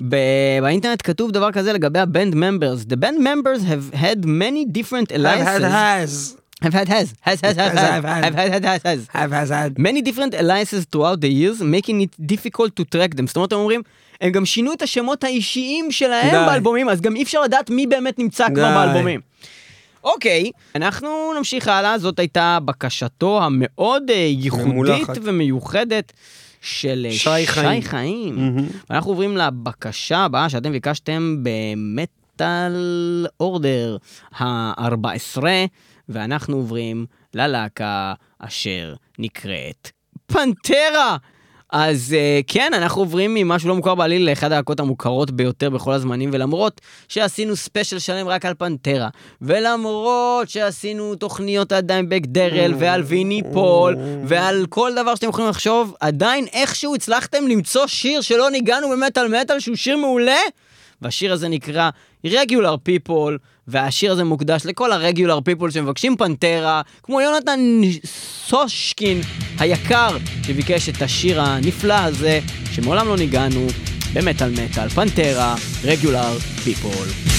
ב- 0.09 0.59
באינטרנט 0.61 1.01
כתוב 1.03 1.31
דבר 1.31 1.51
כזה 1.51 1.73
לגבי 1.73 1.99
הבנד 1.99 2.33
members. 2.33 2.85
The 2.85 2.95
band 2.95 3.19
members 3.19 3.63
have 3.63 3.95
had 3.95 4.25
many 4.25 4.65
different 4.77 5.11
have 5.11 5.17
had 5.17 5.61
alliances. 5.61 5.63
has. 5.63 6.39
have 6.63 6.73
had 6.73 6.87
has, 6.89 7.07
has, 7.21 7.39
has, 7.41 7.55
has, 7.57 7.73
had. 7.77 8.03
have 8.25 8.35
had, 8.35 8.63
has, 8.65 8.81
has. 8.83 8.99
have 9.19 9.31
has 9.31 9.49
had. 9.49 9.71
many 9.77 10.01
different 10.01 10.33
alliances 10.41 10.81
throughout 10.91 11.19
the 11.25 11.31
years, 11.41 11.57
making 11.77 11.97
it 12.05 12.13
difficult 12.33 12.71
to 12.79 12.83
track 12.95 13.11
them. 13.17 13.27
זאת 13.27 13.35
אומרת, 13.35 13.53
הם 13.53 13.59
אומרים, 13.59 13.81
הם 14.21 14.31
גם 14.31 14.45
שינו 14.45 14.73
את 14.73 14.81
השמות 14.81 15.23
האישיים 15.23 15.91
שלהם. 15.91 16.45
באלבומים, 16.45 16.89
אז 16.89 17.01
גם 17.01 17.15
אי 17.15 17.23
אפשר 17.23 17.41
לדעת 17.41 17.69
מי 17.69 17.87
באמת 17.87 18.19
נמצא 18.19 18.47
כבר. 18.55 18.61
באלבומים. 18.75 19.28
אוקיי, 20.03 20.51
אנחנו 20.75 21.33
נמשיך 21.37 21.67
הלאה, 21.67 21.97
זאת 21.97 22.19
הייתה 22.19 22.57
בקשתו 22.65 23.43
המאוד 23.43 24.03
אה, 24.09 24.15
ייחודית 24.15 24.65
ממולחת. 24.65 25.17
ומיוחדת 25.23 26.13
של 26.61 27.07
אה, 27.09 27.11
שי 27.11 27.47
חיים. 27.47 27.81
שי 27.81 27.87
חיים. 27.87 28.35
מהמם. 28.35 28.67
ואנחנו 28.89 29.11
עוברים 29.11 29.37
לבקשה 29.37 30.17
הבאה 30.17 30.49
שאתם 30.49 30.71
ביקשתם 30.71 31.43
במטאל 31.43 33.25
אורדר 33.39 33.97
ה-14, 34.39 35.43
ואנחנו 36.09 36.55
עוברים 36.57 37.05
ללהקה 37.33 38.13
אשר 38.39 38.93
נקראת 39.19 39.91
פנטרה. 40.25 41.17
אז 41.71 42.15
uh, 42.15 42.43
כן, 42.47 42.71
אנחנו 42.73 43.01
עוברים 43.01 43.33
ממשהו 43.33 43.69
לא 43.69 43.75
מוכר 43.75 43.95
בעליל 43.95 44.29
לאחד 44.29 44.51
הלהקות 44.51 44.79
המוכרות 44.79 45.31
ביותר 45.31 45.69
בכל 45.69 45.93
הזמנים, 45.93 46.29
ולמרות 46.33 46.81
שעשינו 47.07 47.55
special 47.55 47.99
שלם 47.99 48.27
רק 48.27 48.45
על 48.45 48.53
פנטרה, 48.53 49.09
ולמרות 49.41 50.49
שעשינו 50.49 51.15
תוכניות 51.15 51.71
על 51.71 51.81
דיימבאג 51.81 52.21
דארל 52.25 52.73
ועל 52.79 53.01
ויני 53.01 53.41
פול, 53.53 53.95
ועל 54.25 54.65
כל 54.69 54.91
דבר 54.95 55.15
שאתם 55.15 55.29
יכולים 55.29 55.49
לחשוב, 55.49 55.95
עדיין 55.99 56.45
איכשהו 56.53 56.95
הצלחתם 56.95 57.47
למצוא 57.47 57.87
שיר 57.87 58.21
שלא 58.21 58.49
ניגנו 58.49 58.89
במטאל 58.89 59.41
מטאל 59.41 59.59
שהוא 59.59 59.75
שיר 59.75 59.97
מעולה, 59.97 60.39
והשיר 61.01 61.33
הזה 61.33 61.47
נקרא 61.47 61.89
Regular 62.27 62.89
People, 62.89 63.37
והשיר 63.67 64.11
הזה 64.11 64.23
מוקדש 64.23 64.65
לכל 64.65 64.91
ה-Regular 64.91 65.49
People 65.49 65.71
שמבקשים 65.71 66.17
פנטרה, 66.17 66.81
כמו 67.03 67.21
יונתן 67.21 67.59
סושקין 68.45 69.21
היקר, 69.59 70.17
שביקש 70.43 70.89
את 70.89 71.01
השיר 71.01 71.41
הנפלא 71.41 71.93
הזה, 71.93 72.39
שמעולם 72.71 73.07
לא 73.07 73.17
ניגענו, 73.17 73.67
במטאל 74.13 74.49
מטאל, 74.49 74.89
פנטרה, 74.89 75.55
Regular 75.83 76.65
People. 76.65 77.38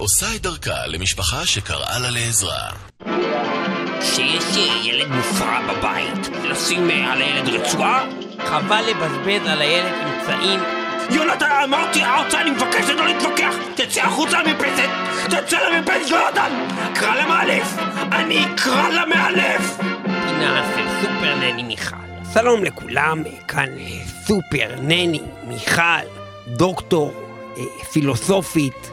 עושה 0.00 0.26
את 0.36 0.42
דרכה 0.42 0.86
למשפחה 0.86 1.46
שקראה 1.46 1.98
לה 1.98 2.10
לעזרה. 2.10 2.70
שיש 4.00 4.56
ילד 4.82 5.08
מופרע 5.08 5.60
בבית, 5.60 6.28
לשים 6.44 6.90
על 6.90 7.22
הילד 7.22 7.48
רצועה? 7.48 8.06
חבל 8.46 8.84
לבזבז 8.90 9.46
על 9.48 9.60
הילד 9.62 9.92
אמצעים. 9.92 10.60
יונתן, 11.10 11.50
אמרתי 11.64 12.04
ארצה, 12.04 12.40
אני 12.40 12.50
מבקש 12.50 12.88
לא 12.88 13.06
להתווכח! 13.06 13.54
תצא 13.74 14.00
החוצה 14.00 14.42
למרפסת! 14.42 14.88
תצא 15.26 15.58
למרפסת, 15.58 16.10
יונתן! 16.10 16.68
קרא 16.94 17.14
למאלף! 17.14 17.76
אני 18.12 18.44
אקרא 18.54 18.88
למאלף! 18.88 19.76
פינה 20.02 20.72
של 20.76 20.86
סופר 21.02 21.34
נני 21.34 21.62
מיכל. 21.62 21.96
שלום 22.34 22.64
לכולם, 22.64 23.22
כאן 23.48 23.68
סופר 24.26 24.74
נני 24.80 25.20
מיכל, 25.46 26.06
דוקטור, 26.46 27.12
אה, 27.56 27.84
פילוסופית, 27.92 28.89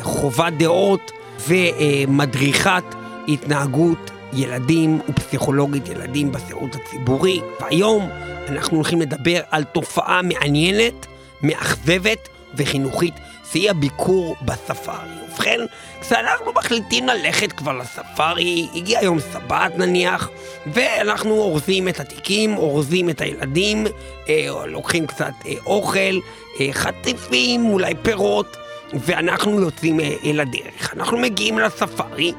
חובת 0.00 0.52
דעות 0.52 1.12
ומדריכת 1.48 2.84
התנהגות 3.28 4.10
ילדים 4.32 5.00
ופסיכולוגית 5.08 5.88
ילדים 5.88 6.32
בשירות 6.32 6.70
הציבורי. 6.74 7.40
והיום 7.60 8.08
אנחנו 8.48 8.76
הולכים 8.76 9.00
לדבר 9.00 9.40
על 9.50 9.64
תופעה 9.64 10.22
מעניינת, 10.22 11.06
מאכזבת 11.42 12.28
וחינוכית, 12.54 13.14
שהיא 13.52 13.70
הביקור 13.70 14.36
בספארי. 14.42 15.08
ובכן, 15.28 15.60
כשאנחנו 16.00 16.52
מחליטים 16.52 17.06
ללכת 17.06 17.52
כבר 17.52 17.72
לספארי, 17.72 18.68
הגיע 18.74 19.00
יום 19.02 19.20
סבת 19.20 19.72
נניח, 19.76 20.30
ואנחנו 20.66 21.30
אורזים 21.30 21.88
את 21.88 22.00
התיקים, 22.00 22.56
אורזים 22.56 23.10
את 23.10 23.20
הילדים, 23.20 23.86
אה, 24.28 24.66
לוקחים 24.66 25.06
קצת 25.06 25.32
אה, 25.46 25.52
אוכל, 25.66 26.18
אה, 26.60 26.68
חטיפים, 26.72 27.66
אולי 27.66 27.94
פירות, 28.02 28.56
ואנחנו 28.94 29.60
יוצאים 29.60 30.00
אה, 30.00 30.14
אל 30.24 30.40
הדרך. 30.40 30.94
אנחנו 30.96 31.18
מגיעים 31.18 31.58
לספארי, 31.58 32.32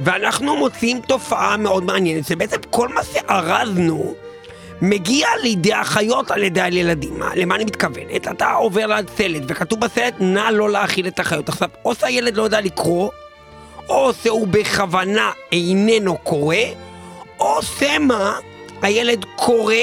ואנחנו 0.00 0.56
מוצאים 0.56 1.00
תופעה 1.00 1.56
מאוד 1.56 1.84
מעניינת, 1.84 2.26
שבעצם 2.26 2.56
כל 2.70 2.88
מה 2.88 3.00
שארזנו 3.12 4.14
מגיע 4.82 5.28
לידי 5.42 5.72
החיות 5.72 6.30
על 6.30 6.42
ידי 6.42 6.60
הילדים. 6.60 7.18
מה, 7.18 7.30
למה 7.34 7.54
אני 7.54 7.64
מתכוונת? 7.64 8.28
אתה 8.28 8.52
עובר 8.52 8.86
ליד 8.86 9.10
סלט, 9.16 9.42
וכתוב 9.48 9.80
בסלט, 9.80 10.14
נא 10.20 10.48
לא 10.52 10.70
להאכיל 10.70 11.06
את 11.06 11.20
החיות. 11.20 11.48
עכשיו, 11.48 11.68
או 11.84 11.94
שהילד 11.94 12.36
לא 12.36 12.42
יודע 12.42 12.60
לקרוא, 12.60 13.10
או 13.88 14.12
שהוא 14.22 14.48
בכוונה 14.48 15.30
איננו 15.52 16.18
קורא, 16.18 16.56
או 17.40 17.62
שמא 17.62 18.30
הילד 18.82 19.24
קורא, 19.36 19.74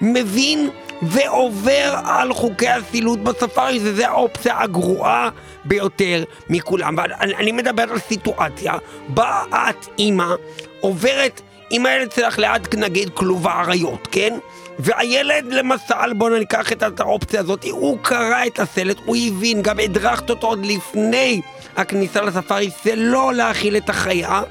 מבין 0.00 0.70
ועובר 1.02 1.94
על 2.04 2.32
חוקי 2.32 2.68
הסילוט 2.68 3.18
בספארי, 3.18 3.78
וזו 3.82 4.04
האופציה 4.04 4.60
הגרועה 4.60 5.30
ביותר 5.66 6.24
מכולם. 6.48 6.96
ואני 6.98 7.52
מדבר 7.52 7.82
על 7.82 7.98
סיטואציה 7.98 8.74
בה 9.08 9.42
את, 9.50 9.86
אימא, 9.98 10.34
עוברת 10.80 11.40
עם 11.70 11.86
הילד 11.86 12.12
שלך 12.12 12.38
ליד 12.38 12.74
נגיד 12.76 13.10
כלוב 13.14 13.48
האריות, 13.48 14.08
כן? 14.12 14.38
והילד 14.78 15.44
למשל, 15.52 16.12
בואו 16.16 16.38
ניקח 16.38 16.72
את 16.72 17.00
האופציה 17.00 17.40
הזאת, 17.40 17.64
הוא 17.64 17.98
קרא 18.02 18.46
את 18.46 18.60
הסלט, 18.60 18.96
הוא 19.04 19.16
הבין, 19.16 19.62
גם 19.62 19.78
הדרכת 19.78 20.30
אותו 20.30 20.46
עוד 20.46 20.66
לפני 20.66 21.40
הכניסה 21.76 22.22
לספארי, 22.22 22.70
זה 22.84 22.94
לא 22.96 23.34
להאכיל 23.34 23.76
את 23.76 23.88
החיה, 23.88 24.42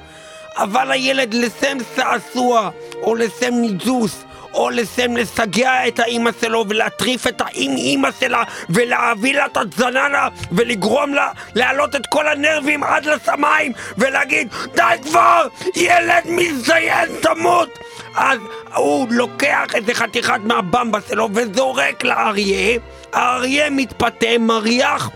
אבל 0.57 0.91
הילד 0.91 1.33
לסם 1.33 1.77
שעשוע, 1.95 2.69
או 3.01 3.15
לסם 3.15 3.53
ניג'וס, 3.53 4.23
או 4.55 4.69
לסם 4.69 5.17
לסגע 5.17 5.87
את 5.87 5.99
האימא 5.99 6.31
שלו 6.41 6.65
ולהטריף 6.69 7.27
את 7.27 7.41
האימא 7.41 8.09
שלה 8.19 8.43
ולהביא 8.69 9.33
לה 9.35 9.45
את 9.45 9.57
הזננה 9.57 10.27
ולגרום 10.51 11.13
לה 11.13 11.31
להעלות 11.55 11.95
את 11.95 12.01
כל 12.09 12.27
הנרבים 12.27 12.83
עד 12.83 13.05
לשמיים 13.05 13.71
ולהגיד 13.97 14.47
די 14.75 14.81
כבר! 15.03 15.47
ילד 15.75 16.23
מזיין 16.25 17.09
תמות! 17.21 17.69
אז 18.15 18.39
הוא 18.75 19.07
לוקח 19.11 19.65
איזה 19.73 19.93
חתיכת 19.93 20.39
מהבמבה 20.43 20.99
שלו 21.09 21.29
וזורק 21.33 22.03
לאריה 22.03 22.79
האריה 23.13 23.69
מתפתה, 23.69 24.37
מריח 24.39 25.09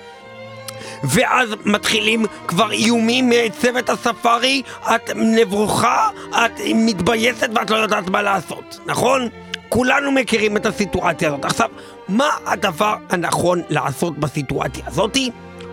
ואז 1.04 1.50
מתחילים 1.66 2.26
כבר 2.48 2.72
איומים 2.72 3.30
מצוות 3.30 3.90
הספארי, 3.90 4.62
את 4.96 5.10
נבוכה, 5.16 6.10
את 6.30 6.52
מתבייסת 6.76 7.50
ואת 7.56 7.70
לא 7.70 7.76
יודעת 7.76 8.10
מה 8.10 8.22
לעשות, 8.22 8.80
נכון? 8.86 9.30
כולנו 9.70 10.12
מכירים 10.12 10.58
את 10.58 10.66
הסיטואציה 10.66 11.28
הזאת. 11.28 11.46
עכשיו, 11.46 11.70
מה 12.08 12.30
הדבר 12.46 12.96
הנכון 13.10 13.62
לעשות 13.70 14.18
בסיטואציה 14.18 14.84
הזאתי? 14.88 15.32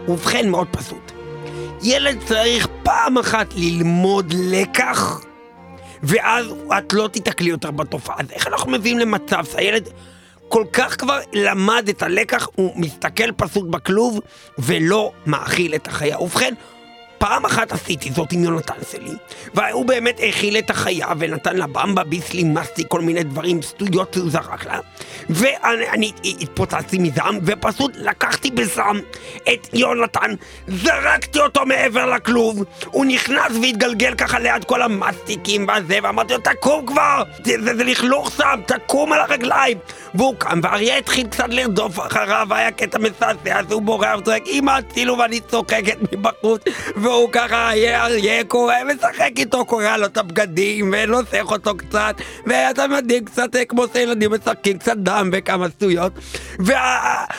ובכן, 0.09 0.49
מאוד 0.49 0.69
פשוט. 0.71 1.13
ילד 1.83 2.19
צריך 2.25 2.69
פעם 2.83 3.19
אחת 3.19 3.47
ללמוד 3.57 4.35
לקח, 4.37 5.21
ואז 6.03 6.47
את 6.79 6.93
לא 6.93 7.09
תיתקלי 7.13 7.51
יותר 7.51 7.71
בתופעה. 7.71 8.17
אז 8.19 8.31
איך 8.31 8.47
אנחנו 8.47 8.73
מביאים 8.73 8.99
למצב 8.99 9.45
שהילד 9.53 9.89
כל 10.49 10.65
כך 10.73 11.01
כבר 11.01 11.19
למד 11.33 11.89
את 11.89 12.03
הלקח, 12.03 12.49
הוא 12.55 12.73
מסתכל 12.77 13.33
פשוט 13.37 13.65
בכלוב 13.71 14.21
ולא 14.59 15.13
מאכיל 15.27 15.75
את 15.75 15.89
החיה. 15.89 16.21
ובכן, 16.21 16.55
פעם 17.19 17.45
אחת 17.45 17.73
עשיתי 17.73 18.13
זאת 18.13 18.33
עם 18.33 18.45
יונתן 18.45 18.75
שלי, 18.91 19.13
והוא 19.55 19.87
באמת 19.87 20.21
האכיל 20.21 20.59
את 20.59 20.71
החיה 20.71 21.09
ונתן 21.19 21.57
לה 21.57 21.67
במבה, 21.67 22.05
ביסלי, 22.05 22.45
מסטי, 22.45 22.83
כל 22.89 23.01
מיני 23.01 23.23
דברים, 23.23 23.63
שטויות 23.63 24.15
שהוא 24.15 24.31
זרק 24.31 24.67
לה. 24.67 24.79
ואני 25.31 26.13
התפוצצתי 26.25 26.99
מזעם, 26.99 27.39
ופשוט 27.43 27.97
לקחתי 27.97 28.51
בזעם 28.51 29.01
את 29.53 29.69
יונתן, 29.73 30.35
זרקתי 30.69 31.39
אותו 31.39 31.67
מעבר 31.67 32.07
לכלוב, 32.07 32.65
הוא 32.87 33.05
נכנס 33.05 33.53
והתגלגל 33.63 34.15
ככה 34.15 34.39
ליד 34.39 34.65
כל 34.65 34.83
המסטיקים 34.83 35.69
והזה, 35.69 35.99
ואמרתי 36.03 36.33
לו, 36.33 36.41
תקום 36.41 36.87
כבר! 36.87 37.23
זה, 37.45 37.55
זה, 37.65 37.77
זה 37.77 37.85
לכלוך 37.85 38.33
שם, 38.37 38.61
תקום 38.67 39.13
על 39.13 39.21
הרגליים! 39.21 39.79
והוא 40.17 40.35
קם, 40.39 40.61
והאריה 40.63 40.97
התחיל 40.99 41.27
קצת 41.27 41.49
לרדוף 41.49 41.99
אחריו, 41.99 42.47
היה 42.51 42.71
קטע 42.71 42.99
מסעשע, 42.99 43.59
אז 43.59 43.73
הוא 43.73 43.83
בורח 43.83 44.19
וצועק, 44.19 44.43
אמא 44.47 44.71
הצילו 44.71 45.19
ואני 45.19 45.41
צוחקת 45.41 45.97
מבחוץ, 46.13 46.63
והוא 46.97 47.29
ככה, 47.33 47.71
אריה 47.71 48.05
אריה 48.05 48.45
קורא, 48.45 48.75
משחק 48.95 49.31
איתו, 49.37 49.65
קורע 49.65 49.97
לו 49.97 50.07
את 50.07 50.17
הבגדים, 50.17 50.95
ונוסח 50.97 51.53
אותו 51.53 51.77
קצת, 51.77 52.15
ואתה 52.47 52.87
מדהים 52.87 53.25
קצת 53.25 53.49
כמו 53.69 53.85
שילדים 53.93 54.33
משחקים 54.33 54.79
קצת 54.79 54.97
דם 54.97 55.31
וכמה 55.33 55.69
שטויות, 55.69 56.13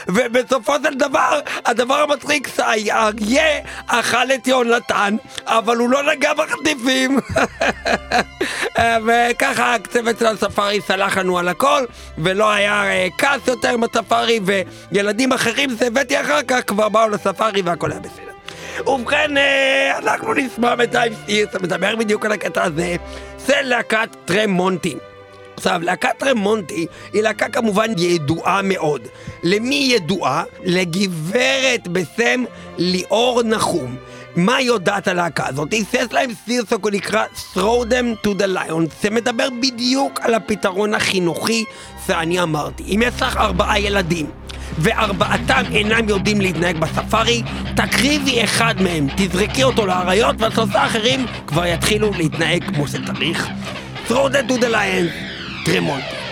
ובסופו 0.07 0.73
של 0.83 0.93
דבר, 0.93 1.39
הדבר 1.65 1.95
המצחיק 1.95 2.49
שהאריה 2.55 3.59
אכל 3.87 4.31
את 4.35 4.47
יונתן, 4.47 5.15
אבל 5.45 5.77
הוא 5.77 5.89
לא 5.89 6.03
נגע 6.03 6.33
בחטיפים. 6.33 7.19
וככה 9.07 9.75
הצוות 9.75 10.19
של 10.19 10.25
הספארי 10.25 10.81
סלח 10.81 11.17
לנו 11.17 11.39
על 11.39 11.47
הכל, 11.47 11.83
ולא 12.17 12.51
היה 12.51 12.66
אה, 12.67 13.07
כעס 13.17 13.47
יותר 13.47 13.69
עם 13.69 13.83
הספארי, 13.83 14.39
וילדים 14.91 15.33
אחרים 15.33 15.69
שהבאתי 15.79 16.21
אחר 16.21 16.39
כך 16.47 16.59
כבר 16.67 16.89
באו 16.89 17.09
לספארי 17.09 17.61
והכל 17.61 17.91
היה 17.91 17.99
בסדר. 17.99 18.89
ובכן, 18.89 19.37
אה, 19.37 19.97
אנחנו 19.97 20.33
נשמע 20.33 20.73
אתה 21.43 21.59
מדבר 21.59 21.95
בדיוק 21.95 22.25
על 22.25 22.31
הקטע 22.31 22.63
הזה, 22.63 22.95
זה 23.37 23.55
להקת 23.63 24.09
טרמונטי. 24.25 24.95
עכשיו, 25.57 25.79
להקת 25.83 26.09
טרמונטי 26.17 26.85
היא 27.13 27.21
להקה 27.21 27.49
כמובן 27.49 27.87
ידועה 27.97 28.61
מאוד. 28.61 29.07
למי 29.43 29.89
ידועה? 29.95 30.43
לגברת 30.63 31.87
בשם 31.87 32.43
ליאור 32.77 33.43
נחום. 33.43 33.95
מה 34.35 34.61
יודעת 34.61 35.07
הלהקה 35.07 35.47
הזאת? 35.47 35.71
היא 35.71 35.85
שיש 35.91 36.13
להם 36.13 36.29
סיר 36.45 36.63
סוקו 36.69 36.89
נקרא 36.89 37.25
throw 37.53 37.85
them 37.89 38.25
to 38.25 38.29
the 38.39 38.47
lions 38.55 39.01
זה 39.01 39.09
מדבר 39.09 39.47
בדיוק 39.61 40.19
על 40.21 40.33
הפתרון 40.33 40.93
החינוכי 40.93 41.65
שאני 42.07 42.41
אמרתי. 42.41 42.83
אם 42.83 43.01
יש 43.03 43.21
לך 43.21 43.37
ארבעה 43.37 43.79
ילדים 43.79 44.25
וארבעתם 44.77 45.63
אינם 45.71 46.09
יודעים 46.09 46.41
להתנהג 46.41 46.77
בספארי, 46.77 47.43
תקריבי 47.75 48.43
אחד 48.43 48.75
מהם, 48.81 49.07
תזרקי 49.17 49.63
אותו 49.63 49.85
לאריות, 49.85 50.35
והשלושה 50.39 50.81
האחרים 50.81 51.25
כבר 51.47 51.65
יתחילו 51.65 52.11
להתנהג 52.17 52.63
כמו 52.75 52.87
שצריך. 52.87 53.47
throw 54.07 54.11
them 54.11 54.49
to 54.49 54.61
the 54.61 54.69
lions, 54.71 55.13
טרמונטי. 55.65 56.26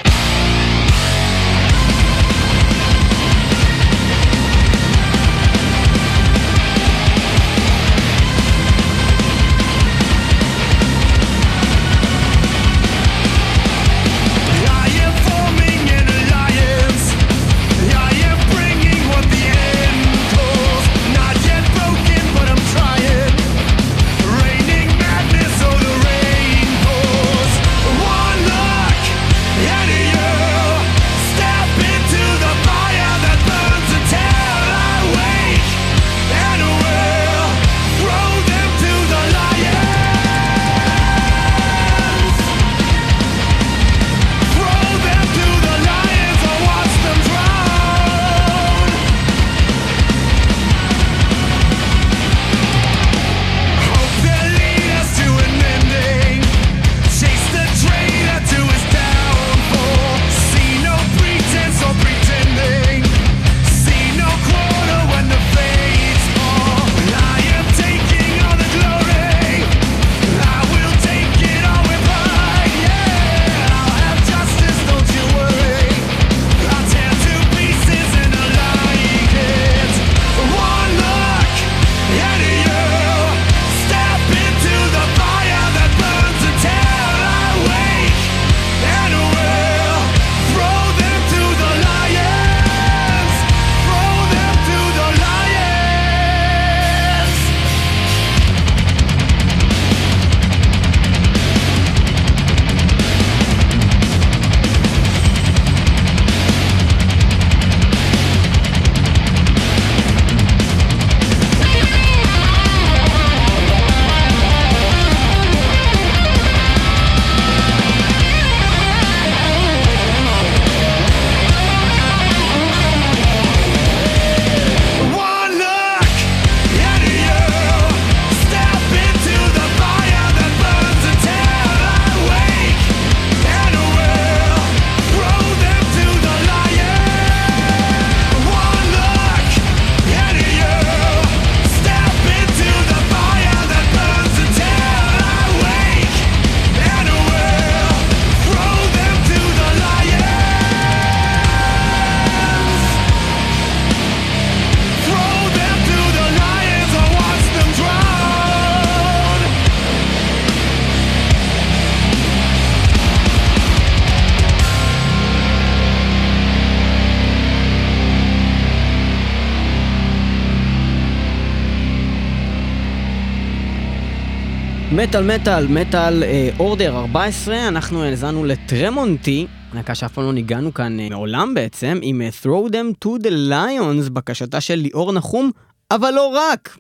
מטאל 174.96 175.36
מטאל, 175.36 175.68
מטאל 175.68 176.24
אה, 176.24 176.50
אורדר 176.60 176.98
14, 176.98 177.68
אנחנו 177.68 178.04
האזנו 178.04 178.46
לטרמונטי, 178.46 179.48
להקה 179.74 179.96
שאף 179.96 180.14
פעם 180.14 180.24
לא 180.24 180.34
ניגענו 180.34 180.74
כאן 180.74 181.00
אה, 181.00 181.10
מעולם 181.10 181.54
בעצם, 181.54 182.00
עם 182.02 182.22
אה, 182.22 182.30
Throw 182.44 182.72
them 182.72 183.06
to 183.06 183.24
the 183.24 183.32
lions, 183.52 184.10
בקשתה 184.10 184.62
של 184.62 184.76
ליאור 184.76 185.14
נחום, 185.14 185.52
אבל 185.92 186.12
לא 186.12 186.28
רק. 186.28 186.78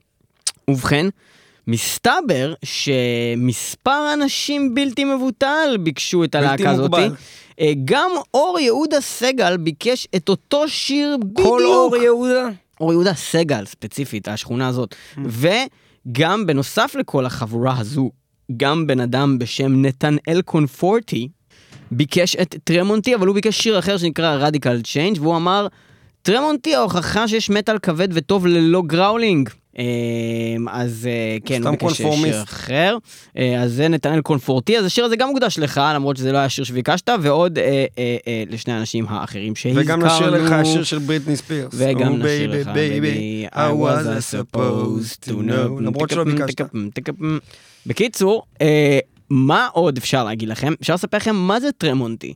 ובכן, 0.70 1.05
מסתבר 1.68 2.53
שמספר 2.63 4.13
אנשים 4.13 4.76
בלתי 4.76 5.03
מבוטל 5.03 5.78
ביקשו 5.80 6.24
את 6.24 6.36
הלהקה 6.36 6.70
הזאתי. 6.72 6.82
מוגבל. 6.82 7.16
אה, 7.59 7.72
גם 7.86 8.11
אור 8.34 8.59
יהודה 8.59 9.01
סגל 9.01 9.57
ביקש 9.57 10.07
את 10.16 10.30
אותו 10.30 10.70
שיר 10.70 11.18
בדיוק. 11.18 11.47
כל 11.47 11.61
אור 11.66 11.95
יהודה? 11.95 12.49
אור 12.80 12.91
יהודה 12.91 13.13
סגל 13.13 13.66
ספציפית, 13.66 14.28
השכונה 14.28 14.68
הזאת. 14.68 14.95
וגם 16.06 16.45
בנוסף 16.47 16.95
לכל 16.99 17.26
החבורה 17.26 17.80
הזו, 17.80 18.12
גם 18.58 18.88
בן 18.88 18.99
אדם 18.99 19.39
בשם 19.39 19.82
נתנאל 19.86 20.41
קונפורטי 20.45 21.30
ביקש 21.91 22.36
את 22.36 22.56
טרמונטי, 22.64 23.16
אבל 23.16 23.28
הוא 23.28 23.36
ביקש 23.36 23.62
שיר 23.62 23.80
אחר 23.80 23.97
שנקרא 23.97 24.36
Radical 24.36 24.82
Change 24.82 25.18
והוא 25.22 25.36
אמר, 25.36 25.68
טרמונטי 26.22 26.76
ההוכחה 26.76 27.28
שיש 27.28 27.49
מטאל 27.49 27.80
כבד 27.80 28.08
וטוב 28.12 28.47
ללא 28.47 28.82
growling. 28.82 29.49
אמ, 29.80 29.86
אז 30.69 31.07
אה, 31.11 31.38
כן, 31.45 31.63
הוא 31.67 31.71
ביקש. 31.71 31.97
שיר 31.97 32.43
אחר. 32.43 32.97
אה, 33.38 33.61
אז 33.61 33.73
זה 33.73 33.88
נתנאל 33.88 34.21
קונפורטי, 34.21 34.78
אז 34.78 34.86
השיר 34.86 35.05
הזה 35.05 35.15
גם 35.15 35.30
מוקדש 35.30 35.59
לך, 35.59 35.82
למרות 35.95 36.17
שזה 36.17 36.32
לא 36.32 36.38
היה 36.38 36.49
שיר 36.49 36.63
שביקשת, 36.63 37.09
ועוד 37.21 37.57
אה, 37.59 37.86
אה, 37.97 38.17
אה, 38.28 38.43
לשני 38.49 38.73
האנשים 38.73 39.05
האחרים 39.09 39.55
שהזכרנו. 39.55 39.86
וגם 39.86 40.05
נשאיר 40.05 40.30
לך 40.30 40.51
השיר 40.51 40.84
של 40.84 40.97
בריטני 40.99 41.36
ספירס. 41.36 41.73
וגם 41.78 41.86
נשאיר 41.86 42.02
לך, 42.02 42.14
Oh, 42.14 42.51
baby, 42.51 42.68
baby, 42.67 43.55
I 43.55 43.57
was 43.57 44.34
supposed 44.36 45.30
to 45.30 45.32
know. 45.32 45.82
למרות 45.82 46.09
שלא 46.09 46.23
ביקשת. 46.23 46.61
בקיצור, 47.86 48.43
אה, 48.61 48.99
מה 49.30 49.67
עוד 49.73 49.97
אפשר 49.97 50.23
להגיד 50.23 50.49
לכם? 50.49 50.73
אפשר 50.82 50.93
לספר 50.93 51.17
לכם 51.17 51.36
מה 51.36 51.59
זה 51.59 51.71
טרמונטי. 51.71 52.34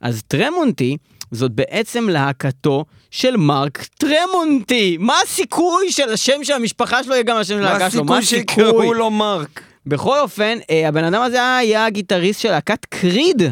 אז 0.00 0.22
טרמונטי 0.28 0.96
זאת 1.30 1.52
בעצם 1.52 2.08
להקתו 2.08 2.84
של 3.10 3.36
מרק 3.36 3.84
טרמונטי. 3.98 4.96
מה 5.00 5.14
הסיכוי 5.24 5.92
של 5.92 6.12
השם 6.12 6.44
של 6.44 6.52
המשפחה 6.52 7.04
שלו 7.04 7.12
יהיה 7.12 7.22
גם 7.22 7.36
השם 7.36 7.54
של 7.54 7.62
מה 7.62 7.70
ההקה 7.70 7.90
שלו? 7.90 8.00
הסיכוי 8.00 8.22
שיקראו 8.22 8.94
לו 8.94 9.10
מרק? 9.10 9.62
בכל 9.86 10.18
אופן, 10.18 10.58
אה, 10.70 10.88
הבן 10.88 11.04
אדם 11.04 11.22
הזה 11.22 11.56
היה 11.56 11.86
הגיטריסט 11.86 12.40
של 12.40 12.50
להקת 12.50 12.84
קריד, 12.84 13.42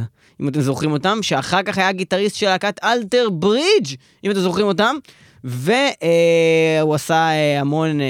אם 0.41 0.49
אתם 0.49 0.61
זוכרים 0.61 0.93
אותם, 0.93 1.19
שאחר 1.23 1.63
כך 1.63 1.79
היה 1.79 1.89
הגיטריסט 1.89 2.37
של 2.37 2.47
להקת 2.47 2.85
אלתר 2.85 3.31
ברידג', 3.31 3.95
אם 4.25 4.31
אתם 4.31 4.41
זוכרים 4.41 4.67
אותם. 4.67 4.97
והוא 5.45 6.95
עשה 6.95 7.15
אה, 7.15 7.61
המון, 7.61 8.01
אה, 8.01 8.07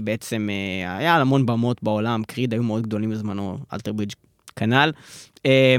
בעצם, 0.00 0.48
אה, 0.50 0.96
היה 0.96 1.14
על 1.14 1.20
המון 1.20 1.46
במות 1.46 1.82
בעולם, 1.82 2.22
קריד 2.24 2.52
היו 2.52 2.62
מאוד 2.62 2.82
גדולים 2.82 3.10
בזמנו, 3.10 3.58
אלתר 3.72 3.92
ברידג' 3.92 4.12
כנ"ל. 4.56 4.92
אה, 5.46 5.76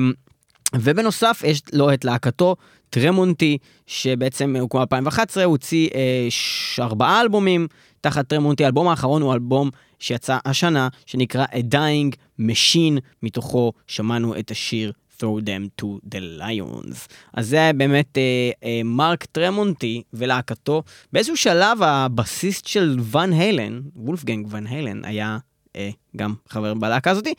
ובנוסף, 0.76 1.42
יש 1.46 1.62
לו 1.74 1.94
את 1.94 2.06
להקתו 2.06 2.56
טרמונטי, 2.90 3.58
שבעצם 3.88 4.56
הוקמה 4.60 4.86
ב-2011, 4.86 5.20
הוא 5.36 5.44
הוציא 5.44 5.90
אה, 5.96 6.28
ש- 6.30 6.80
ארבעה 6.80 7.22
אלבומים 7.22 7.68
תחת 8.02 8.28
טרמונטי. 8.28 8.64
האלבום 8.66 8.88
האחרון 8.88 9.22
הוא 9.22 9.34
אלבום 9.34 9.70
שיצא 10.00 10.38
השנה, 10.46 10.88
שנקרא 11.06 11.46
A 11.46 11.74
Dying 11.74 12.16
Machine, 12.42 13.00
מתוכו 13.24 13.74
שמענו 13.88 14.40
את 14.40 14.52
השיר 14.52 14.92
Throw 15.20 15.42
them 15.46 15.82
to 15.82 15.86
the 16.16 16.20
lions. 16.40 16.96
אז 17.34 17.48
זה 17.48 17.72
באמת 17.78 18.18
אה, 18.18 18.22
אה, 18.64 18.82
מרק 18.86 19.26
טרמונטי 19.26 20.04
ולהקתו. 20.14 20.84
באיזשהו 21.14 21.38
שלב 21.38 21.84
הבסיסט 21.84 22.68
של 22.68 22.98
ואן 23.00 23.34
היילן, 23.34 23.82
וולפגנג 23.96 24.48
ואן 24.50 24.68
היילן, 24.68 25.06
היה 25.06 25.38
אה, 25.76 25.90
גם 26.18 26.34
חבר 26.50 26.74
בלהקה 26.74 27.12
הזאתי. 27.12 27.34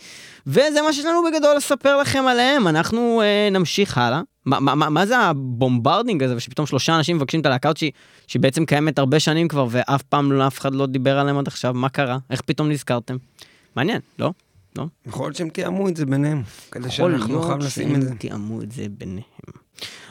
וזה 0.46 0.82
מה 0.82 0.92
שיש 0.92 1.04
לנו 1.04 1.22
בגדול 1.30 1.56
לספר 1.56 1.96
לכם 1.96 2.24
עליהם. 2.28 2.68
אנחנו 2.68 3.22
אה, 3.22 3.48
נמשיך 3.50 3.98
הלאה. 3.98 4.20
מה, 4.44 4.60
מה, 4.60 4.74
מה, 4.74 4.90
מה 4.90 5.06
זה 5.06 5.18
ה 5.18 5.28
bombarding 5.28 6.22
הזה, 6.22 6.36
ושפתאום 6.36 6.66
שלושה 6.66 6.96
אנשים 6.96 7.16
מבקשים 7.16 7.40
את 7.40 7.46
הלהקה 7.46 7.70
שהיא, 7.76 7.92
שהיא 8.26 8.42
בעצם 8.42 8.64
קיימת 8.64 8.98
הרבה 8.98 9.20
שנים 9.20 9.48
כבר, 9.48 9.66
ואף 9.70 10.02
פעם 10.02 10.32
לא, 10.32 10.46
אף 10.46 10.58
אחד 10.58 10.74
לא 10.74 10.86
דיבר 10.86 11.18
עליהם 11.18 11.38
עד 11.38 11.46
עכשיו, 11.46 11.74
מה 11.74 11.88
קרה? 11.88 12.18
איך 12.30 12.40
פתאום 12.40 12.68
נזכרתם? 12.68 13.16
מעניין, 13.76 14.00
לא? 14.18 14.30
לא? 14.78 14.84
יכול 15.06 15.26
להיות 15.26 15.36
שהם 15.36 15.48
תיאמו 15.48 15.88
את 15.88 15.96
זה 15.96 16.06
ביניהם, 16.06 16.42
כדי 16.70 16.90
שאנחנו 16.90 17.34
נוכל 17.34 17.56
לשים 17.56 17.94
את 17.94 18.02
זה. 18.02 18.14
תיאמו 18.14 18.62
את 18.62 18.72
זה 18.72 18.86
ביניהם. 18.90 19.24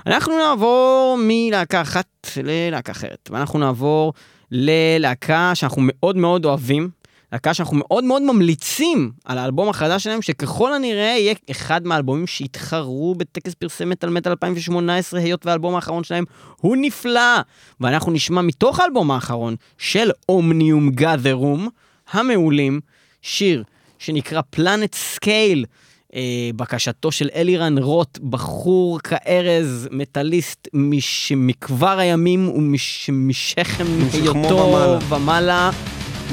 אנחנו 0.08 0.38
נעבור 0.38 1.18
מלהקה 1.22 1.82
אחת 1.82 2.28
ללהקה 2.44 2.92
אחרת, 2.92 3.30
ואנחנו 3.32 3.60
נעבור 3.60 4.14
ללהקה 4.52 5.52
שאנחנו 5.54 5.82
מאוד 5.86 6.18
מאוד 6.18 6.46
אוהבים, 6.46 6.90
להקה 7.34 7.54
שאנחנו 7.54 7.78
מאוד 7.80 8.04
מאוד 8.04 8.22
ממליצים 8.22 9.12
על 9.26 9.38
האלבום 9.38 9.70
החדש 9.70 10.04
שלהם, 10.04 10.22
שככל 10.22 10.74
הנראה 10.74 11.16
יהיה 11.20 11.34
אחד 11.52 11.86
מהאלבומים 11.88 12.28
שיתחרו 12.28 13.16
בטקס 13.18 13.54
פרסי 13.54 13.86
מטאל 13.86 14.10
מטאל 14.10 14.32
2018, 14.32 15.20
היות 15.20 15.46
והאלבום 15.46 15.76
האחרון 15.76 16.04
שלהם 16.04 16.24
הוא 16.58 16.78
נפלא. 16.82 17.40
ואנחנו 17.80 18.12
נשמע 18.12 18.42
מתוך 18.42 18.80
האלבום 18.80 19.12
האחרון 19.12 19.56
של 19.78 20.10
Omnium 20.30 20.90
Gatherum, 20.90 21.68
המעולים, 22.12 22.80
שיר 23.22 23.64
שנקרא 24.00 24.42
Planet 24.50 24.96
Scale. 24.96 25.66
אה, 26.16 26.22
בקשתו 26.56 27.12
של 27.12 27.30
אלירן 27.36 27.78
רוט, 27.78 28.18
בחור 28.30 29.00
כארז, 29.00 29.88
מטאליסט 29.92 30.68
מש- 30.74 31.32
מכבר 31.36 32.00
הימים 32.00 32.50
ומשכם 32.50 33.86
היותו 34.14 34.40
ומעלה. 34.58 35.00
ומעלה. 35.10 35.72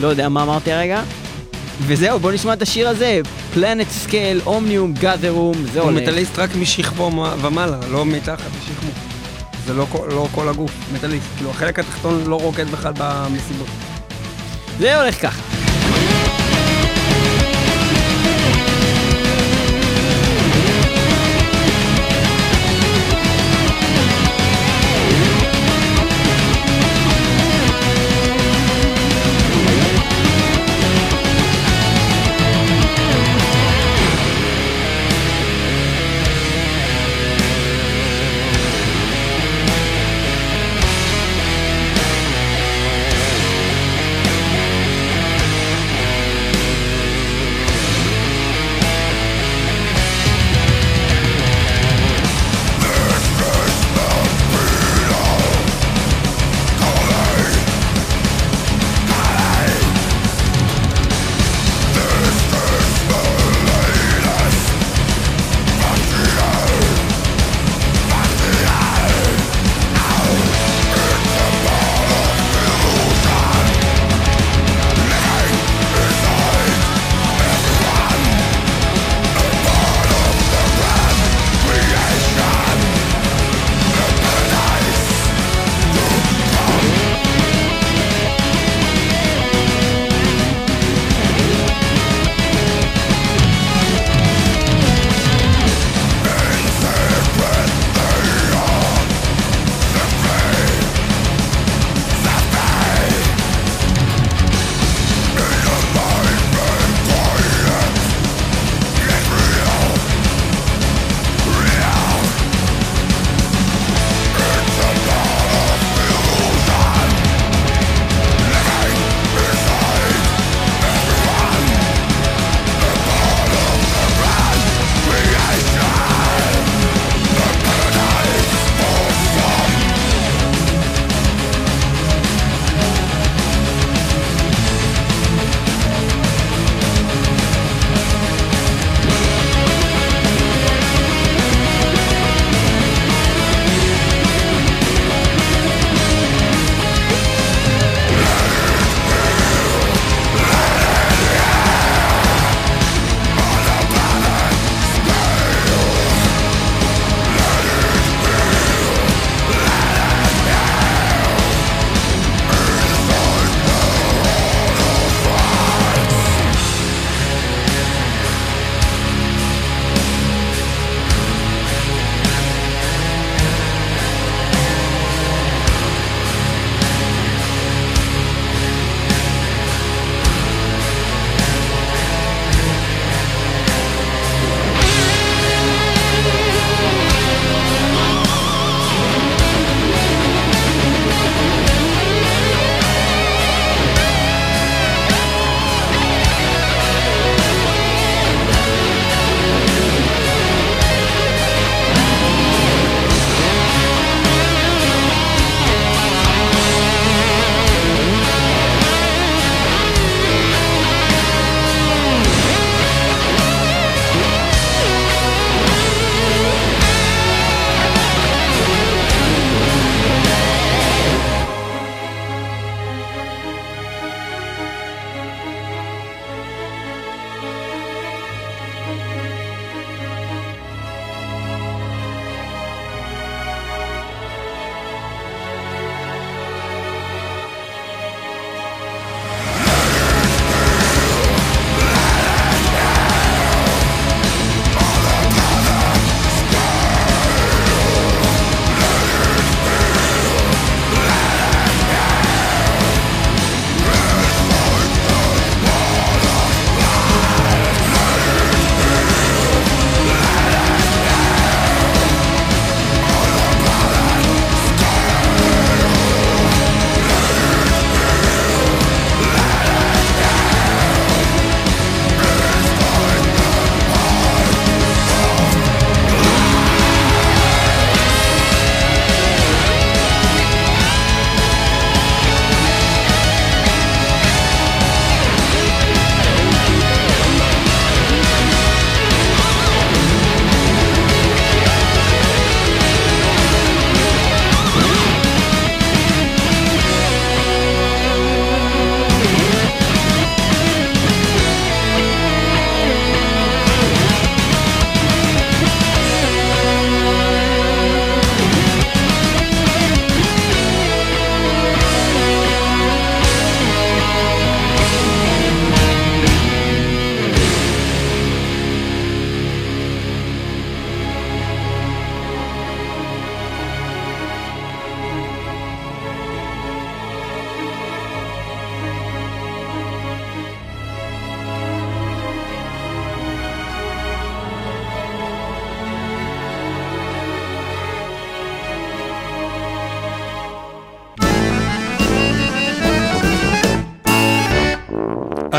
לא 0.00 0.08
יודע 0.08 0.28
מה 0.28 0.42
אמרתי 0.42 0.72
הרגע. 0.72 1.02
וזהו, 1.80 2.18
בואו 2.18 2.32
נשמע 2.34 2.52
את 2.52 2.62
השיר 2.62 2.88
הזה, 2.88 3.20
Planet 3.54 3.90
Scale, 3.90 4.40
Omnium 4.46 4.92
Gatherum, 4.94 5.54
זה 5.72 5.80
הוא 5.80 5.88
עולה. 5.88 6.00
מטאליסט 6.00 6.38
רק 6.38 6.50
משכמו 6.56 7.10
ומעלה, 7.42 7.78
לא 7.90 8.06
מתחת 8.06 8.50
לשכמו. 8.58 8.90
זה 9.66 9.74
לא 9.74 9.86
לא 10.08 10.28
כל 10.34 10.48
הגוף, 10.48 10.72
מטאליסט. 10.94 11.26
כאילו, 11.36 11.50
החלק 11.50 11.78
התחתון 11.78 12.24
לא 12.26 12.36
רוקד 12.36 12.70
בכלל 12.70 12.92
במסיבות. 12.98 13.68
זה 14.78 15.00
הולך 15.00 15.22
ככה. 15.22 15.42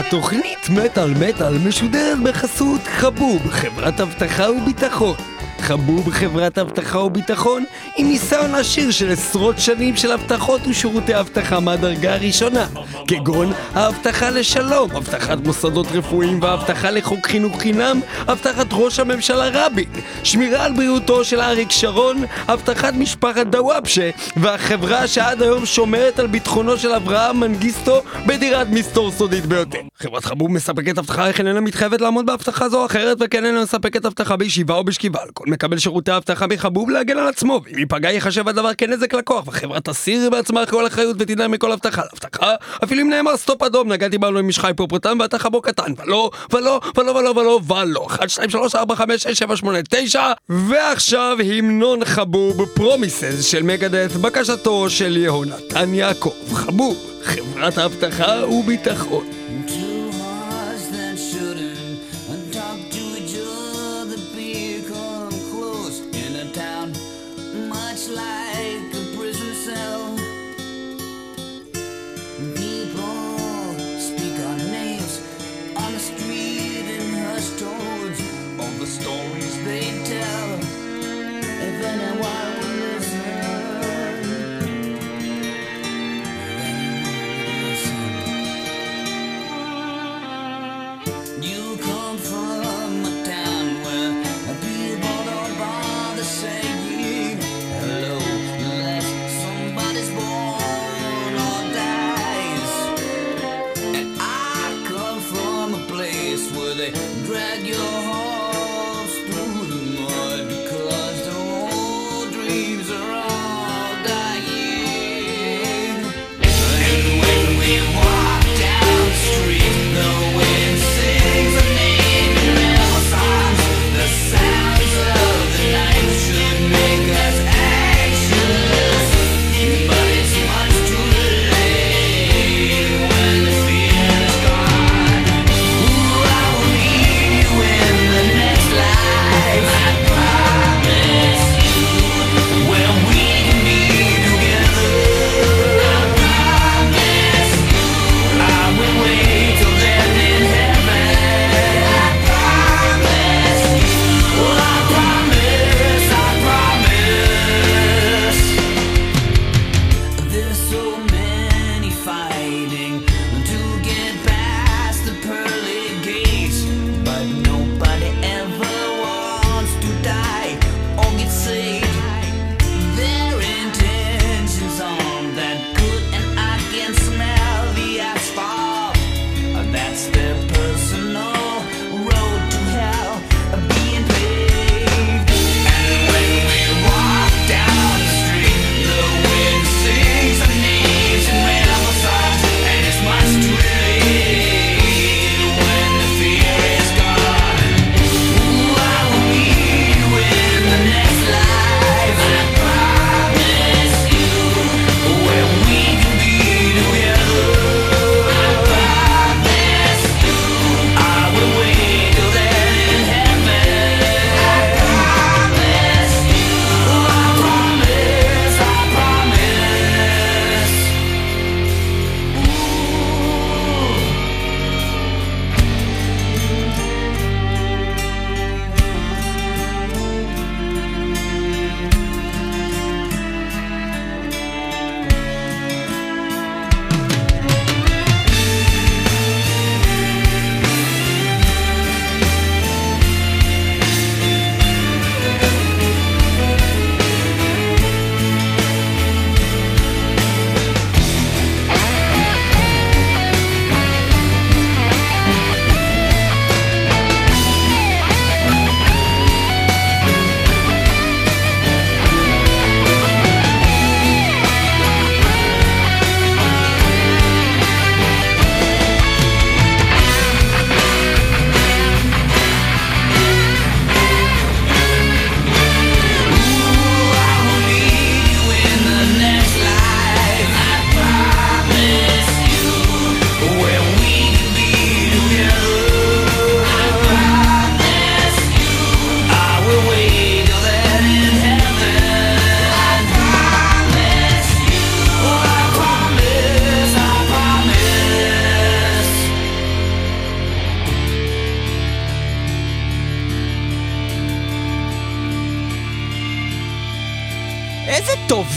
התוכנית 0.08 0.70
מטאל 0.70 1.14
מטאל 1.14 1.58
משודרת 1.58 2.20
בחסות 2.24 2.82
חבוב, 2.84 3.50
חברת 3.50 4.00
אבטחה 4.02 4.52
וביטחון. 4.52 5.16
חבוב 5.60 6.10
חברת 6.10 6.58
אבטחה 6.58 7.00
וביטחון 7.00 7.64
עם 7.98 8.08
ניסיון 8.08 8.56
עשיר 8.56 8.92
של 8.92 9.12
עשרות 9.12 9.60
שנים 9.60 9.96
של 9.96 10.12
אבטחות 10.12 10.68
ושירותי 10.68 11.20
אבטחה 11.20 11.60
מהדרגה 11.60 12.14
הראשונה 12.14 12.68
כגון 13.08 13.52
האבטחה 13.74 14.30
לשלום, 14.30 14.92
אבטחת 14.92 15.38
מוסדות 15.46 15.88
רפואיים 15.94 16.42
והאבטחה 16.42 16.92
לחוק 16.92 17.28
חינוך 17.28 17.62
חינם, 17.62 18.00
אבטחת 18.28 18.68
ראש 18.72 19.00
הממשלה 19.00 19.50
רבין, 19.54 19.86
שמירה 20.24 20.66
על 20.66 20.74
בריאותו 20.74 21.24
של 21.24 21.42
אריק 21.42 21.72
שרון, 21.72 22.26
אבטחת 22.48 22.94
משפחת 22.94 23.48
דוואבשה 23.48 24.10
והחברה 24.38 25.08
שעד 25.08 25.42
היום 25.42 25.66
שומרת 25.66 26.20
על 26.20 26.28
ביטחונו 26.28 26.78
של 26.78 26.92
אברהם 26.92 27.40
מנגיסטו 27.40 28.02
בדירת 28.26 28.68
מסתור 28.70 29.12
סודית 29.12 29.46
ביותר. 29.46 29.80
חברת 30.00 30.26
חבוב 30.26 30.52
מספקת 30.52 30.98
אבטחה 30.98 31.28
איך 31.28 31.40
איננה 31.40 31.62
מתחייבת 31.62 32.02
לעמוד 32.02 32.26
באבטחה 32.26 32.70
זו 32.70 32.82
או 32.82 32.86
אחרת 32.86 33.18
וכן 33.20 33.46
איננה 33.46 33.64
מספקת 33.64 34.06
אבטחה 34.06 34.36
בישיבה 34.36 34.76
או 34.76 34.84
בשכיבה 34.84 35.22
על 35.22 35.30
כל 35.34 35.46
מקבל 35.48 35.78
שירותי 35.78 36.18
אבטחה 36.18 36.48
מחבוב 36.48 36.90
להגן 36.90 37.18
על 37.18 37.28
עצמו 37.28 37.62
ואם 37.66 37.78
ייפגע 37.78 38.12
ייחשב 38.12 38.48
הדבר 38.48 38.74
כנזק 38.74 39.14
לקוח 39.14 39.48
והחברה 39.48 39.82
תסיר 39.82 40.30
בעצמה 40.30 40.66
כל 40.66 40.88
אחריות 40.88 41.16
ותדע 41.20 41.48
מכל 41.48 41.72
אבטחה 41.72 42.02
לאבטחה 42.02 42.54
אפילו 42.84 42.97
אם 43.00 43.10
נאמר 43.10 43.38
סטופ 43.38 43.64
אדום 43.64 43.92
נגעתי 43.92 44.18
בנו 44.18 44.40
עם 44.40 44.48
משחי 44.48 44.72
פופוטם 44.76 45.18
ואתה 45.20 45.40
חבו 45.40 45.62
קטן 45.62 45.94
ולא 45.98 46.32
ולא 46.54 46.82
ולא 46.98 47.12
ולא 47.12 47.30
ולא 47.30 47.60
ולא. 47.68 48.06
1 48.08 48.30
2 48.30 48.50
3 48.50 48.76
4 48.76 48.96
5 48.96 49.24
6 49.24 49.40
7 49.40 49.56
8 49.56 49.80
9 49.90 50.32
ועכשיו 50.50 51.38
המנון 51.46 52.06
חבוב 52.06 52.66
פרומיסס 52.66 53.46
של 53.46 53.64
מגדס 53.64 54.16
בקשתו 54.16 54.90
של 54.90 55.18
יהונתן 55.18 55.94
יעקב. 55.94 56.34
חבוב 56.54 56.98
חברת 57.24 57.78
אבטחה 57.78 58.48
וביטחון 58.48 59.37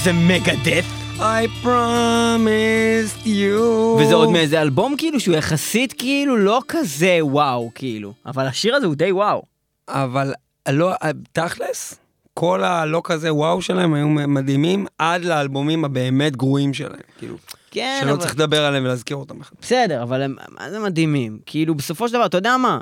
זה 0.05 0.13
Megadeth. 0.13 0.85
I 1.19 1.65
promised 1.65 3.27
you. 3.27 3.61
וזה 4.01 4.15
עוד 4.15 4.31
מאיזה 4.31 4.63
אלבום 4.63 4.95
כאילו 4.99 5.21
שהוא 5.21 5.37
יחסית 5.37 5.93
כאילו 5.93 6.37
לא 6.37 6.61
כזה 6.69 7.19
וואו 7.21 7.71
כאילו. 7.75 8.13
אבל 8.27 8.47
השיר 8.47 8.75
הזה 8.75 8.87
הוא 8.87 8.95
די 8.95 9.13
וואו. 9.13 9.43
אבל 9.89 10.33
לא, 10.69 10.93
תכלס, 11.33 11.95
כל 12.35 12.65
הלא 12.65 13.01
כזה 13.05 13.35
וואו 13.35 13.63
שלהם 13.63 13.95
היו 13.95 14.09
מדהימים 14.09 14.87
עד 14.99 15.25
לאלבומים 15.25 15.85
הבאמת 15.85 16.37
גרועים 16.37 16.75
שלהם. 16.75 17.01
כאילו, 17.19 17.37
כן, 17.71 17.99
שלא 18.03 18.11
אבל... 18.11 18.21
צריך 18.21 18.35
לדבר 18.35 18.65
עליהם 18.65 18.85
ולהזכיר 18.85 19.17
אותם. 19.17 19.39
בכלל. 19.39 19.59
בסדר, 19.63 20.03
אבל 20.03 20.23
הם, 20.23 20.37
מה 20.49 20.71
זה 20.71 20.79
מדהימים? 20.79 21.39
כאילו, 21.47 21.75
בסופו 21.75 22.09
של 22.09 22.15
דבר, 22.15 22.27
אתה 22.27 22.37
יודע 22.37 22.57
מה? 22.57 22.79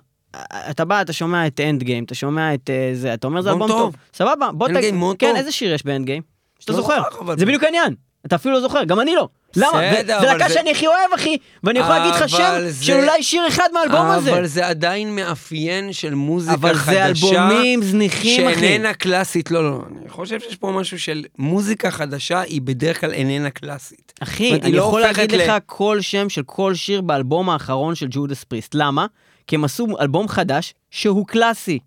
אתה 0.71 0.85
בא, 0.85 1.01
אתה 1.01 1.13
שומע 1.13 1.47
את 1.47 1.61
Endgame, 1.61 2.05
אתה 2.05 2.15
שומע 2.15 2.55
את 2.55 2.71
אה, 2.71 2.91
זה, 2.95 3.15
אתה 3.15 3.27
אומר 3.27 3.41
זה 3.41 3.51
אלבום 3.51 3.69
טוב. 3.69 3.79
טוב. 3.79 3.97
סבבה, 4.15 4.53
בוא 4.53 4.69
תגיד, 4.69 4.95
כן, 5.19 5.29
טוב. 5.29 5.37
איזה 5.37 5.53
שיר 5.53 5.75
יש 5.75 5.85
ב 5.85 6.07
Endgame? 6.07 6.38
שאתה 6.59 6.73
לא 6.73 6.79
זוכר. 6.79 7.03
אבל- 7.21 7.39
זה 7.39 7.47
בדיוק 7.47 7.65
העניין. 7.65 7.95
אתה 8.27 8.37
אפילו 8.37 8.55
לא 8.55 8.61
זוכר, 8.61 8.85
גם 8.85 9.01
אני 9.01 9.15
לא. 9.15 9.29
למה? 9.57 9.71
זה- 10.07 10.19
אבל 10.19 10.27
להקה 10.27 10.49
שאני 10.49 10.71
הכי 10.71 10.87
אוהב, 10.87 11.13
אחי, 11.15 11.37
ואני 11.65 11.79
יכול 11.79 11.95
להגיד 11.95 12.15
לך 12.15 12.21
אבל 12.21 12.29
שם 12.29 12.83
של 12.83 12.93
אולי 12.93 13.23
שיר 13.23 13.49
אחד 13.49 13.69
מהאלבום 13.75 14.07
הזה. 14.07 14.33
אבל 14.33 14.47
זה 14.47 14.67
עדיין 14.67 15.17
מאפיין 15.17 15.93
של 15.93 16.15
מוזיקה 16.15 16.55
אבל 16.55 16.75
חדשה. 16.75 16.93
זה 16.93 17.07
אלבומים 17.07 17.83
זניחים, 17.83 18.49
אחי. 18.49 18.55
שאיננה 18.61 18.95
קלאסית, 18.95 19.51
לא, 19.51 19.71
לא, 19.71 19.81
אני 20.01 20.09
חושב 20.09 20.41
שיש 20.41 20.57
פה 20.57 20.71
משהו 20.71 20.99
של 20.99 21.25
מוזיקה 21.39 21.91
חדשה, 21.91 22.41
היא 22.41 22.61
בדרך 22.63 23.01
כלל 23.01 23.13
איננה 23.13 23.51
קלאסית. 23.51 24.13
אחי, 24.21 24.55
אני 24.63 24.73
לא 24.73 24.83
יכול 24.83 25.01
להגיד 25.01 25.33
לך 25.33 25.53
כל 25.67 26.01
שם 26.01 26.29
של 26.29 26.43
כל 26.47 26.75
שיר 26.75 27.01
באלבום 27.01 27.51
האחרון 27.51 27.95
של 27.95 28.07
ג'ודס 28.11 28.45
פריסט. 28.45 28.75
למה? 28.75 29.07
כי 29.47 29.57
הם 29.57 29.65
עשו 29.65 29.87
אלבום 30.01 30.29
חדש 30.29 30.75
שהוא 30.91 31.27
קלאסי. 31.27 31.79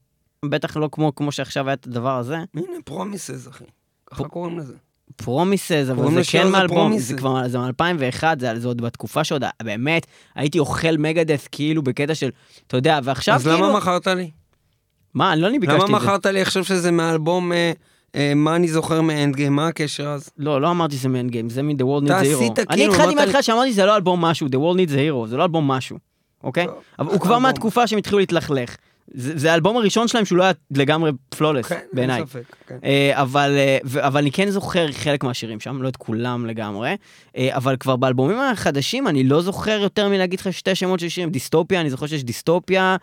בטח 0.45 0.77
לא 0.77 0.89
כמו 1.15 1.31
שעכשיו 1.31 1.67
היה 1.67 1.73
את 1.73 1.87
הדבר 1.87 2.17
הזה. 2.17 2.35
הנה, 2.55 2.65
Promises, 2.85 3.47
אחי. 3.47 3.63
ככה 4.11 4.23
קוראים 4.23 4.59
לזה. 4.59 4.73
Promises, 5.15 5.85
אבל 5.91 6.11
זה 6.11 6.21
כן 6.31 6.47
מאלבום. 6.47 6.97
זה 6.97 7.17
כבר, 7.17 7.47
זה 7.47 7.57
מ-2001, 7.57 8.23
זה, 8.39 8.59
זה 8.59 8.67
עוד 8.67 8.81
בתקופה 8.81 9.23
שעוד, 9.23 9.43
באמת, 9.63 10.07
הייתי 10.35 10.59
אוכל 10.59 10.97
Megadeth 10.97 11.47
כאילו 11.51 11.81
בקטע 11.81 12.15
של, 12.15 12.29
אתה 12.67 12.77
יודע, 12.77 12.99
ועכשיו 13.03 13.35
אז 13.35 13.47
כאילו... 13.47 13.57
למה 13.57 13.77
מכרת 13.77 14.07
לי? 14.07 14.31
מה, 15.13 15.33
אני 15.33 15.41
לא 15.41 15.47
אני 15.47 15.59
ביקשתי 15.59 15.77
למה 15.77 15.97
את 15.97 16.01
זה. 16.01 16.07
מכרת 16.07 16.25
לי 16.25 16.41
עכשיו 16.41 16.63
שזה 16.63 16.91
מהאלבום 16.91 17.53
אה, 17.53 17.71
אה, 18.15 18.33
מה 18.35 18.55
אני 18.55 18.67
זוכר 18.67 19.01
מ 19.01 19.35
Endgame? 19.35 19.53
מה 19.53 19.67
הקשר 19.67 20.07
אז? 20.07 20.29
לא, 20.37 20.61
לא 20.61 20.71
אמרתי 20.71 20.95
שזה 20.95 21.09
מ 21.09 21.29
Endgame, 21.29 21.49
זה 21.49 21.63
מ-The 21.63 21.83
World 21.83 22.07
Needs 22.07 22.11
a 22.11 22.25
Hero. 22.25 22.61
אני 22.69 22.77
כאילו, 22.77 22.93
התחלתי 22.93 23.15
מההתחלה 23.15 23.43
שאמרתי 23.43 23.71
שזה 23.71 23.85
לא 23.85 23.95
אלבום 23.95 24.21
משהו, 24.21 24.47
The 24.47 24.51
World 24.51 24.77
Needs 24.77 24.91
a 24.91 25.25
Hero, 25.25 25.27
זה 25.27 25.37
לא 25.37 25.43
אלבום 25.43 25.67
משהו, 25.67 25.97
אוקיי? 26.43 26.67
אבל 26.99 27.11
הוא 27.11 27.19
כבר. 27.19 27.39
מהתקופה 27.39 27.87
שהם 27.87 27.99
התחילו 27.99 28.19
להתלכלך. 28.19 28.75
זה 29.13 29.37
זה 29.37 29.51
האלבום 29.51 29.77
הראשון 29.77 30.07
שלהם 30.07 30.25
שהוא 30.25 30.37
לא 30.37 30.43
היה 30.43 30.51
לגמרי 30.71 31.11
פלולס, 31.29 31.65
כן, 31.65 31.79
בעיניי. 31.93 32.17
אין 32.17 32.25
ספק. 32.25 32.55
כן. 32.67 32.77
אה, 32.83 33.21
אבל, 33.21 33.55
אה, 33.57 34.07
אבל 34.07 34.21
אני 34.21 34.31
כן 34.31 34.49
זוכר 34.49 34.91
חלק 34.91 35.23
מהשירים 35.23 35.59
שם, 35.59 35.81
לא 35.81 35.87
את 35.87 35.97
כולם 35.97 36.45
לגמרי, 36.45 36.95
אה, 37.37 37.49
אבל 37.51 37.75
כבר 37.79 37.95
באלבומים 37.95 38.37
החדשים 38.39 39.07
אני 39.07 39.23
לא 39.23 39.41
זוכר 39.41 39.79
יותר 39.81 40.09
מלהגיד 40.09 40.39
לך 40.39 40.53
שתי 40.53 40.75
שמות 40.75 40.99
של 40.99 41.09
שירים, 41.09 41.29
דיסטופיה, 41.29 41.81
אני 41.81 41.89
זוכר 41.89 42.07
שיש 42.07 42.23
דיסטופיה, 42.23 42.95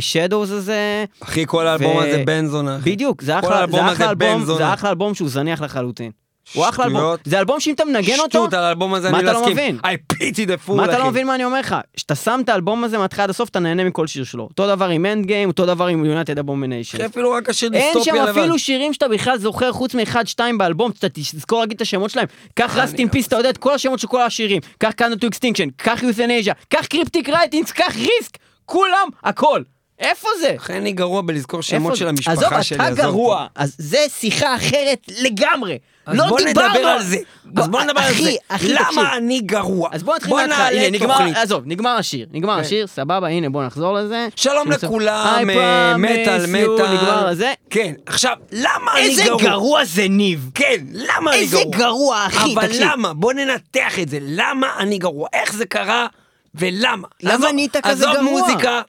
שדוז 0.00 0.50
הזה, 0.50 1.04
אחי, 1.20 1.44
כל 1.46 1.66
האלבום 1.66 1.96
ו- 1.96 2.00
הזה 2.00 2.22
בן 2.26 2.46
זונה. 2.46 2.78
בדיוק, 2.84 3.22
זה 3.22 3.38
אחלה, 3.38 3.60
אלבום. 3.60 4.44
זה 4.44 4.74
אחלה 4.74 4.90
אלבום 4.90 5.14
שהוא 5.14 5.28
זניח 5.28 5.62
לחלוטין. 5.62 6.10
הוא 6.52 6.68
אחלה 6.68 6.84
אלבום. 6.84 7.14
זה 7.24 7.38
אלבום 7.38 7.60
שאם 7.60 7.74
אתה 7.74 7.84
מנגן 7.84 8.18
אותו, 8.18 8.30
שטות, 8.30 8.54
על 8.54 8.64
האלבום 8.64 8.94
הזה 8.94 9.10
מה 9.10 9.18
אני 9.18 9.24
אתה 9.24 9.32
לא 9.32 9.40
אסכים. 9.40 9.52
מבין? 9.52 9.78
I 9.84 10.12
pity 10.12 10.48
the 10.48 10.68
fool, 10.68 10.72
מה 10.72 10.84
אתה 10.84 10.98
לא. 10.98 11.10
מבין 11.10 11.26
מה 11.26 11.34
אני 11.34 11.44
אומר 11.44 11.60
לך? 11.60 11.76
כשאתה 11.96 12.14
שם 12.14 12.40
את 12.44 12.48
האלבום 12.48 12.84
הזה 12.84 12.98
מההתחלה 12.98 13.24
עד 13.24 13.30
הסוף, 13.30 13.48
אתה 13.48 13.60
נהנה 13.60 13.84
מכל 13.84 14.06
שיר 14.06 14.24
שלו. 14.24 14.42
אותו 14.42 14.66
דבר 14.66 14.88
עם 14.88 15.06
אנד 15.06 15.26
גיים, 15.26 15.48
אותו 15.48 15.66
דבר 15.66 15.86
עם 15.86 16.04
יונטד 16.04 16.38
אבומיניישן. 16.38 16.98
אחי, 16.98 17.06
אפילו 17.06 17.30
רק 17.32 17.48
השיר 17.48 17.70
אין 17.74 17.82
שם 17.92 17.98
דיסטופיה 17.98 18.24
לבד. 18.24 18.38
אפילו 18.38 18.58
שירים 18.58 18.92
שאתה 18.92 19.08
בכלל 19.08 19.38
זוכר 19.38 19.72
חוץ 19.72 19.94
מאחד, 19.94 20.26
שתיים 20.26 20.58
באלבום, 20.58 20.90
שאתה 20.94 21.06
תזכור 21.12 21.60
להגיד 21.60 21.76
את 21.76 21.80
השמות 21.82 22.10
שלהם. 22.10 22.26
קח 22.54 22.76
Rust 22.76 22.98
in 22.98 23.08
Peace, 23.08 23.26
אתה 23.26 23.36
יודע 23.36 23.50
את 23.50 23.58
כל 23.58 23.74
השמות 23.74 23.98
של 23.98 24.06
כל 24.06 24.22
השירים. 24.22 24.60
קח 24.78 24.90
Countdown 24.90 25.16
to 25.16 25.26
Extinction, 25.26 25.68
קח 25.76 26.02
Youthanasia, 26.02 26.54
קח 26.68 26.86
Cryptic 26.86 27.28
Writings, 27.28 27.72
קח 27.72 27.96
Risk, 27.96 28.38
כולם, 28.64 29.08
הכל. 29.24 29.62
איפה 30.04 30.28
זה? 30.40 30.54
אחי, 30.56 30.72
אני 30.72 30.92
גרוע 30.92 31.22
בלזכור 31.22 31.62
שמות 31.62 31.96
של? 31.96 32.08
המשפחה 32.08 32.62
שלי, 32.62 32.78
עזוב, 32.78 32.92
אתה 32.98 33.02
גרוע. 33.02 33.46
אז 33.54 33.74
זה 33.78 33.98
שיחה 34.18 34.56
אחרת 34.56 34.98
לגמרי. 35.20 35.78
לא 36.08 36.24
דיברנו 36.46 36.88
על 36.88 37.02
זה. 37.02 37.16
אז 37.56 37.68
בוא 37.68 37.82
נדבר 37.82 38.00
על 38.00 38.14
זה. 38.14 38.30
אחי. 38.48 38.68
למה 38.72 39.16
אני 39.16 39.40
גרוע? 39.40 39.88
אז 39.92 40.02
בוא 40.02 40.14
נתחיל 40.16 40.34
מההתחלה, 40.34 40.66
הנה 40.68 40.90
נגמר. 40.90 41.16
עזוב, 41.34 41.62
נגמר 41.66 41.90
השיר, 41.90 42.26
נגמר 42.32 42.54
כן. 42.54 42.60
השיר, 42.60 42.86
סבבה, 42.86 43.28
הנה 43.28 43.48
בוא 43.50 43.64
נחזור 43.64 43.94
לזה. 43.94 44.28
שלום. 44.36 44.70
לכולם, 44.72 45.50
אה, 45.50 45.96
מטאל, 45.96 46.46
מטאל. 46.46 46.94
נגמר 46.94 47.34
זה. 47.34 47.52
כן, 47.70 47.92
עכשיו, 48.06 48.36
למה 48.52 48.92
אני 48.96 49.00
איזה 49.02 49.24
גרוע? 49.24 49.42
גרוע 49.42 49.84
זה 49.84 50.08
ניב. 50.08 50.50
כן, 50.54 50.76
למה 50.92 51.30
אני 51.30 51.40
איזה 51.40 51.56
גרוע? 51.56 51.76
גרוע, 51.78 52.26
אחי, 52.26 52.54
אבל 52.54 52.66
תקשיב. 52.66 52.82
למה? 52.82 53.14
בוא 53.14 53.32
ננתח 53.32 53.98
את 53.98 54.08
זה. 54.08 54.18
למה 54.20 54.66
אני 54.78 54.98
גרוע? 54.98 55.28
איך 55.32 55.52
זה 55.54 55.66
קרה 55.66 56.06
ולמה? 56.54 57.08
למה 57.22 57.34
עזוב- 57.34 57.50
נהיית 57.54 57.76
כזה 57.76 57.90
עזוב 58.10 58.12
גרוע? 58.16 58.22
מוזיקה, 58.40 58.82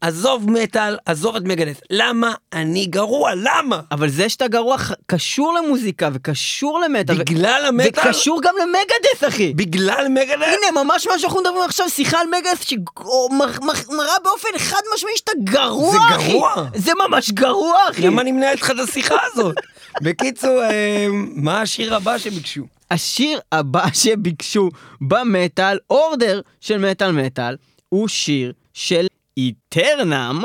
עזוב 0.00 0.50
מטאל, 0.50 0.96
עזוב 1.06 1.36
את 1.36 1.42
מגדס. 1.42 1.76
למה 1.90 2.34
אני 2.52 2.86
גרוע? 2.86 3.30
למה? 3.36 3.80
אבל 3.92 4.08
זה 4.08 4.28
שאתה 4.28 4.48
גרוע 4.48 4.78
ח- 4.78 4.92
קשור 5.06 5.54
למוזיקה 5.54 6.08
וקשור 6.12 6.80
למטאל. 6.80 7.16
ו- 7.16 7.18
בגלל 7.18 7.64
המטאל? 7.68 8.08
וקשור 8.08 8.40
גם 8.42 8.54
למגדס, 8.62 9.28
אחי. 9.28 9.52
בגלל 9.54 10.06
מגדס? 10.10 10.30
הנה, 10.48 10.84
ממש 10.84 11.06
מה 11.06 11.18
שאנחנו 11.18 11.40
מדברים 11.40 11.62
עכשיו, 11.62 11.90
שיחה 11.90 12.20
על 12.20 12.26
מגדס 12.26 12.64
שמראה 12.64 14.14
באופן 14.24 14.48
חד 14.58 14.80
משמעי 14.94 15.12
שאתה 15.16 15.32
גרוע, 15.44 15.92
זה 15.92 16.16
אחי. 16.16 16.32
גרוע. 16.32 16.64
זה 16.74 16.92
ממש 17.08 17.30
גרוע, 17.30 17.76
אחי. 17.90 18.02
למה 18.02 18.22
אני 18.22 18.32
מנהל 18.32 18.52
איתך 18.52 18.70
את 18.70 18.88
השיחה 18.88 19.16
הזאת? 19.32 19.54
בקיצור, 20.02 20.62
אה, 20.62 21.06
מה 21.34 21.60
השיר 21.60 21.94
הבא 21.94 22.18
שביקשו? 22.18 22.62
השיר 22.90 23.40
הבא 23.52 23.84
שביקשו 23.94 24.68
במטאל, 25.00 25.78
order 25.90 26.40
של 26.60 26.90
מטאל 26.90 27.12
מטאל, 27.12 27.56
הוא 27.88 28.08
שיר 28.08 28.52
של 28.74 29.06
Aeternam, 29.36 30.44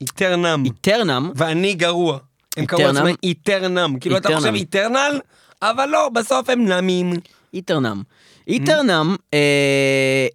Aeternam. 0.00 0.64
Aeternam, 0.64 1.32
ואני 1.34 1.74
גרוע. 1.74 2.18
הם 2.56 2.66
קראו? 2.66 2.82
לעצמם 2.82 3.14
Aeternam. 3.22 3.98
כאילו 4.00 4.16
אתה. 4.16 4.36
חושב 4.36 4.54
eternal, 4.54 5.20
אבל 5.62 5.86
לא, 5.86 6.08
בסוף 6.08 6.50
הם 6.50 6.66
נמים. 6.66 7.12
Aeternam. 7.54 8.02
Aeternam, 8.48 9.16
אה, 9.34 10.26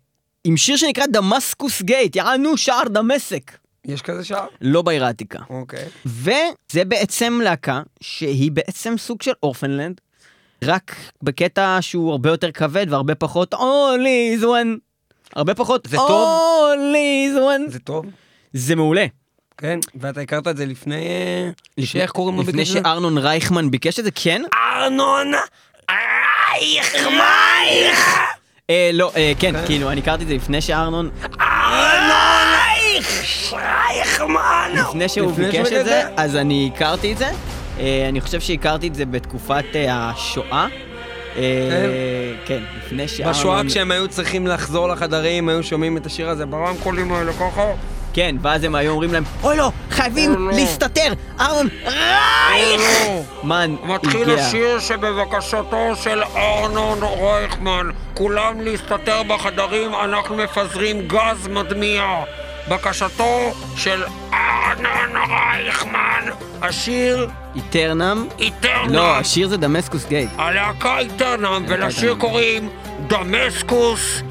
עם 0.43 0.57
שיר 0.57 0.75
שנקרא 0.77 1.05
Damascus 1.05 1.81
Gate, 1.81 2.15
יענו 2.15 2.57
שער 2.57 2.87
דמשק. 2.87 3.51
יש 3.85 4.01
כזה 4.01 4.23
שער? 4.23 4.47
לא 4.61 4.81
בעיר 4.81 5.05
העתיקה. 5.05 5.39
אוקיי. 5.49 5.85
וזה 6.05 6.85
בעצם 6.85 7.39
להקה 7.43 7.81
שהיא 8.01 8.51
בעצם 8.51 8.97
סוג 8.97 9.21
של 9.21 9.31
Orphaned 9.43 9.79
Land, 9.79 10.01
רק 10.63 10.95
בקטע 11.23 11.77
שהוא 11.81 12.11
הרבה 12.11 12.29
יותר 12.29 12.51
כבד 12.51 12.85
והרבה 12.89 13.15
פחות 13.15 13.53
all 13.53 14.37
is 14.39 14.43
one. 14.43 14.88
הרבה 15.35 15.55
פחות 15.55 15.87
זה 15.89 15.97
טוב? 15.97 16.39
all 16.77 16.95
is 16.95 17.37
one. 17.37 17.71
זה 17.71 17.79
טוב. 17.79 18.05
זה 18.53 18.75
מעולה. 18.75 19.05
כן, 19.57 19.79
ואתה 19.95 20.21
הכרת 20.21 20.47
את 20.47 20.57
זה 20.57 20.65
לפני... 20.65 21.07
אה, 21.07 21.85
שאיך 21.85 22.11
קוראים 22.11 22.37
לו 22.37 22.43
לפני? 22.43 22.65
שארנון 22.65 23.17
רייכמן 23.17 23.71
ביקש 23.71 23.99
את 23.99 24.03
זה, 24.03 24.11
כן? 24.11 24.41
ארנון 24.53 25.31
רייכמן! 25.91 27.19
אה, 28.69 28.89
לא, 28.93 29.11
אה, 29.15 29.31
כן, 29.39 29.65
כאילו, 29.65 29.91
אני 29.91 30.01
הכרתי 30.01 30.23
את 30.23 30.27
זה 30.27 30.33
לפני 30.33 30.61
שארנון, 30.61 31.09
ארנון 31.41 32.47
רייכמן! 33.51 34.71
לפני 34.73 35.09
שהוא 35.09 35.31
לפני 35.31 35.45
ביקש 35.45 35.73
את 35.73 35.85
זה? 35.85 36.03
אז 36.17 36.35
אני 36.35 36.71
הכרתי 36.75 37.13
את 37.13 37.17
זה. 37.17 37.29
אני 38.09 38.21
חושב 38.21 38.39
שהכרתי 38.39 38.87
את 38.87 38.95
זה 38.95 39.05
בתקופת 39.05 39.65
אה, 39.75 40.09
השואה. 40.09 40.67
אה, 41.35 42.33
כן, 42.45 42.59
לפני 42.77 43.07
שארנון... 43.07 43.33
בשואה 43.33 43.61
כשהם 43.67 43.91
היו 43.91 44.07
צריכים 44.07 44.47
לחזור 44.47 44.89
לחדרים, 44.89 45.49
היו 45.49 45.63
שומעים 45.63 45.97
את 45.97 46.05
השיר 46.05 46.29
הזה 46.29 46.45
ברמקולים 46.45 47.11
האלה 47.11 47.33
ככה. 47.33 47.71
כן, 48.13 48.35
ואז 48.41 48.63
הם 48.63 48.75
היו 48.75 48.91
אומרים 48.91 49.13
להם, 49.13 49.23
אוי 49.43 49.57
לא, 49.57 49.71
חייבים 49.89 50.47
לא. 50.47 50.51
להסתתר, 50.51 51.13
אהרון 51.39 51.67
רייך! 51.83 52.81
מן 53.43 53.75
מתחיל 53.83 54.29
הגיע. 54.29 54.45
השיר 54.45 54.79
שבבקשתו 54.79 55.95
של 55.95 56.23
ארנון 56.35 56.99
רייכמן, 57.03 57.89
כולם 58.13 58.61
להסתתר 58.61 59.23
בחדרים, 59.23 59.95
אנחנו 59.95 60.35
מפזרים 60.35 61.07
גז 61.07 61.47
מדמיע. 61.47 62.03
בקשתו 62.69 63.53
של 63.75 64.03
ארנון 64.33 65.23
רייכמן, 65.29 66.25
השיר 66.61 67.29
איטרנם? 67.55 68.27
איטרנם. 68.39 68.93
לא, 68.93 69.17
השיר 69.17 69.47
זה 69.47 69.57
דמסקוס 69.57 70.05
גייט. 70.07 70.29
הלהקה 70.37 70.99
איטרנם, 70.99 71.65
ולשיר 71.67 72.01
איטרנם. 72.01 72.19
קוראים 72.19 72.69
דמסקוס 73.07 74.21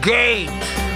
גייט. 0.00 0.87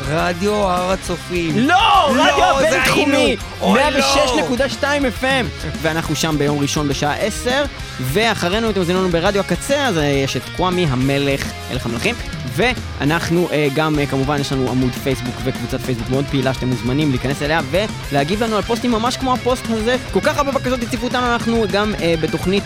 רדיו 0.06 0.54
הר 0.54 0.92
הצופים. 0.92 1.58
לא! 1.58 1.74
לא, 2.16 2.22
רדיו 2.22 2.66
הבינתחומי! 2.66 3.16
היינו. 3.16 3.42
אוי, 3.60 3.80
לא. 3.90 4.16
106.2 4.80 4.82
FM 5.22 5.66
ואנחנו 5.82 6.16
שם 6.16 6.34
ביום 6.38 6.58
ראשון 6.58 6.88
בשעה 6.88 7.14
10 7.14 7.64
ואחרינו 8.00 8.70
אתם 8.70 8.80
מזמינים 8.80 9.02
לנו 9.02 9.12
ברדיו 9.12 9.40
הקצה 9.40 9.86
אז 9.86 9.98
אה, 9.98 10.04
יש 10.04 10.36
את 10.36 10.42
קוואמי 10.56 10.86
המלך 10.90 11.52
הלך 11.70 11.86
המלכים 11.86 12.14
ואנחנו 12.54 13.48
אה, 13.52 13.68
גם 13.74 13.98
אה, 13.98 14.06
כמובן 14.06 14.40
יש 14.40 14.52
לנו 14.52 14.70
עמוד 14.70 14.92
פייסבוק 14.92 15.34
וקבוצת 15.44 15.80
פייסבוק 15.80 16.10
מאוד 16.10 16.24
פעילה 16.30 16.54
שאתם 16.54 16.66
מוזמנים 16.68 17.10
להיכנס 17.10 17.42
אליה 17.42 17.60
ולהגיב 18.12 18.42
לנו 18.42 18.56
על 18.56 18.62
פוסטים 18.62 18.90
ממש 18.90 19.16
כמו 19.16 19.34
הפוסט 19.34 19.64
הזה 19.70 19.96
כל 20.12 20.20
כך 20.20 20.38
הרבה 20.38 20.52
בקשות 20.52 20.82
הציפו 20.82 21.06
אותנו 21.06 21.26
אנחנו 21.26 21.64
גם 21.72 21.94
בתוכנית 22.20 22.64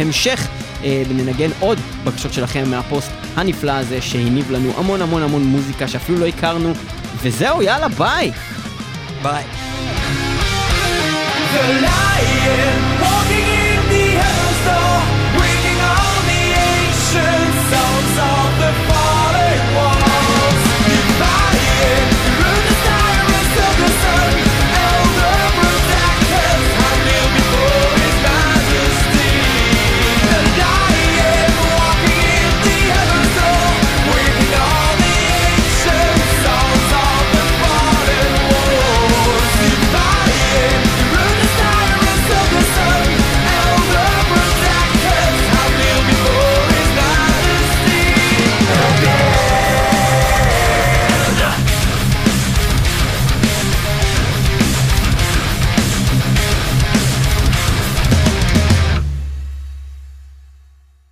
המשך 0.00 0.48
וננגן 0.82 1.50
עוד 1.60 1.78
בקשות 2.04 2.32
שלכם 2.32 2.70
מהפוסט 2.70 3.10
הנפלא 3.36 3.72
הזה 3.72 4.02
שהניב 4.02 4.50
לנו 4.50 4.72
המון 4.76 5.02
המון 5.02 5.22
המון 5.22 5.42
מוזיקה 5.42 5.88
שאפילו 5.88 6.18
לא 6.18 6.26
הכרנו 6.26 6.73
וזהו, 7.24 7.62
יאללה, 7.62 7.88
ביי. 7.88 8.32
ביי. 9.22 9.44
The 11.54 11.66
lion 11.86 12.80
walking 13.02 13.48
in 13.70 13.82
the 13.92 15.13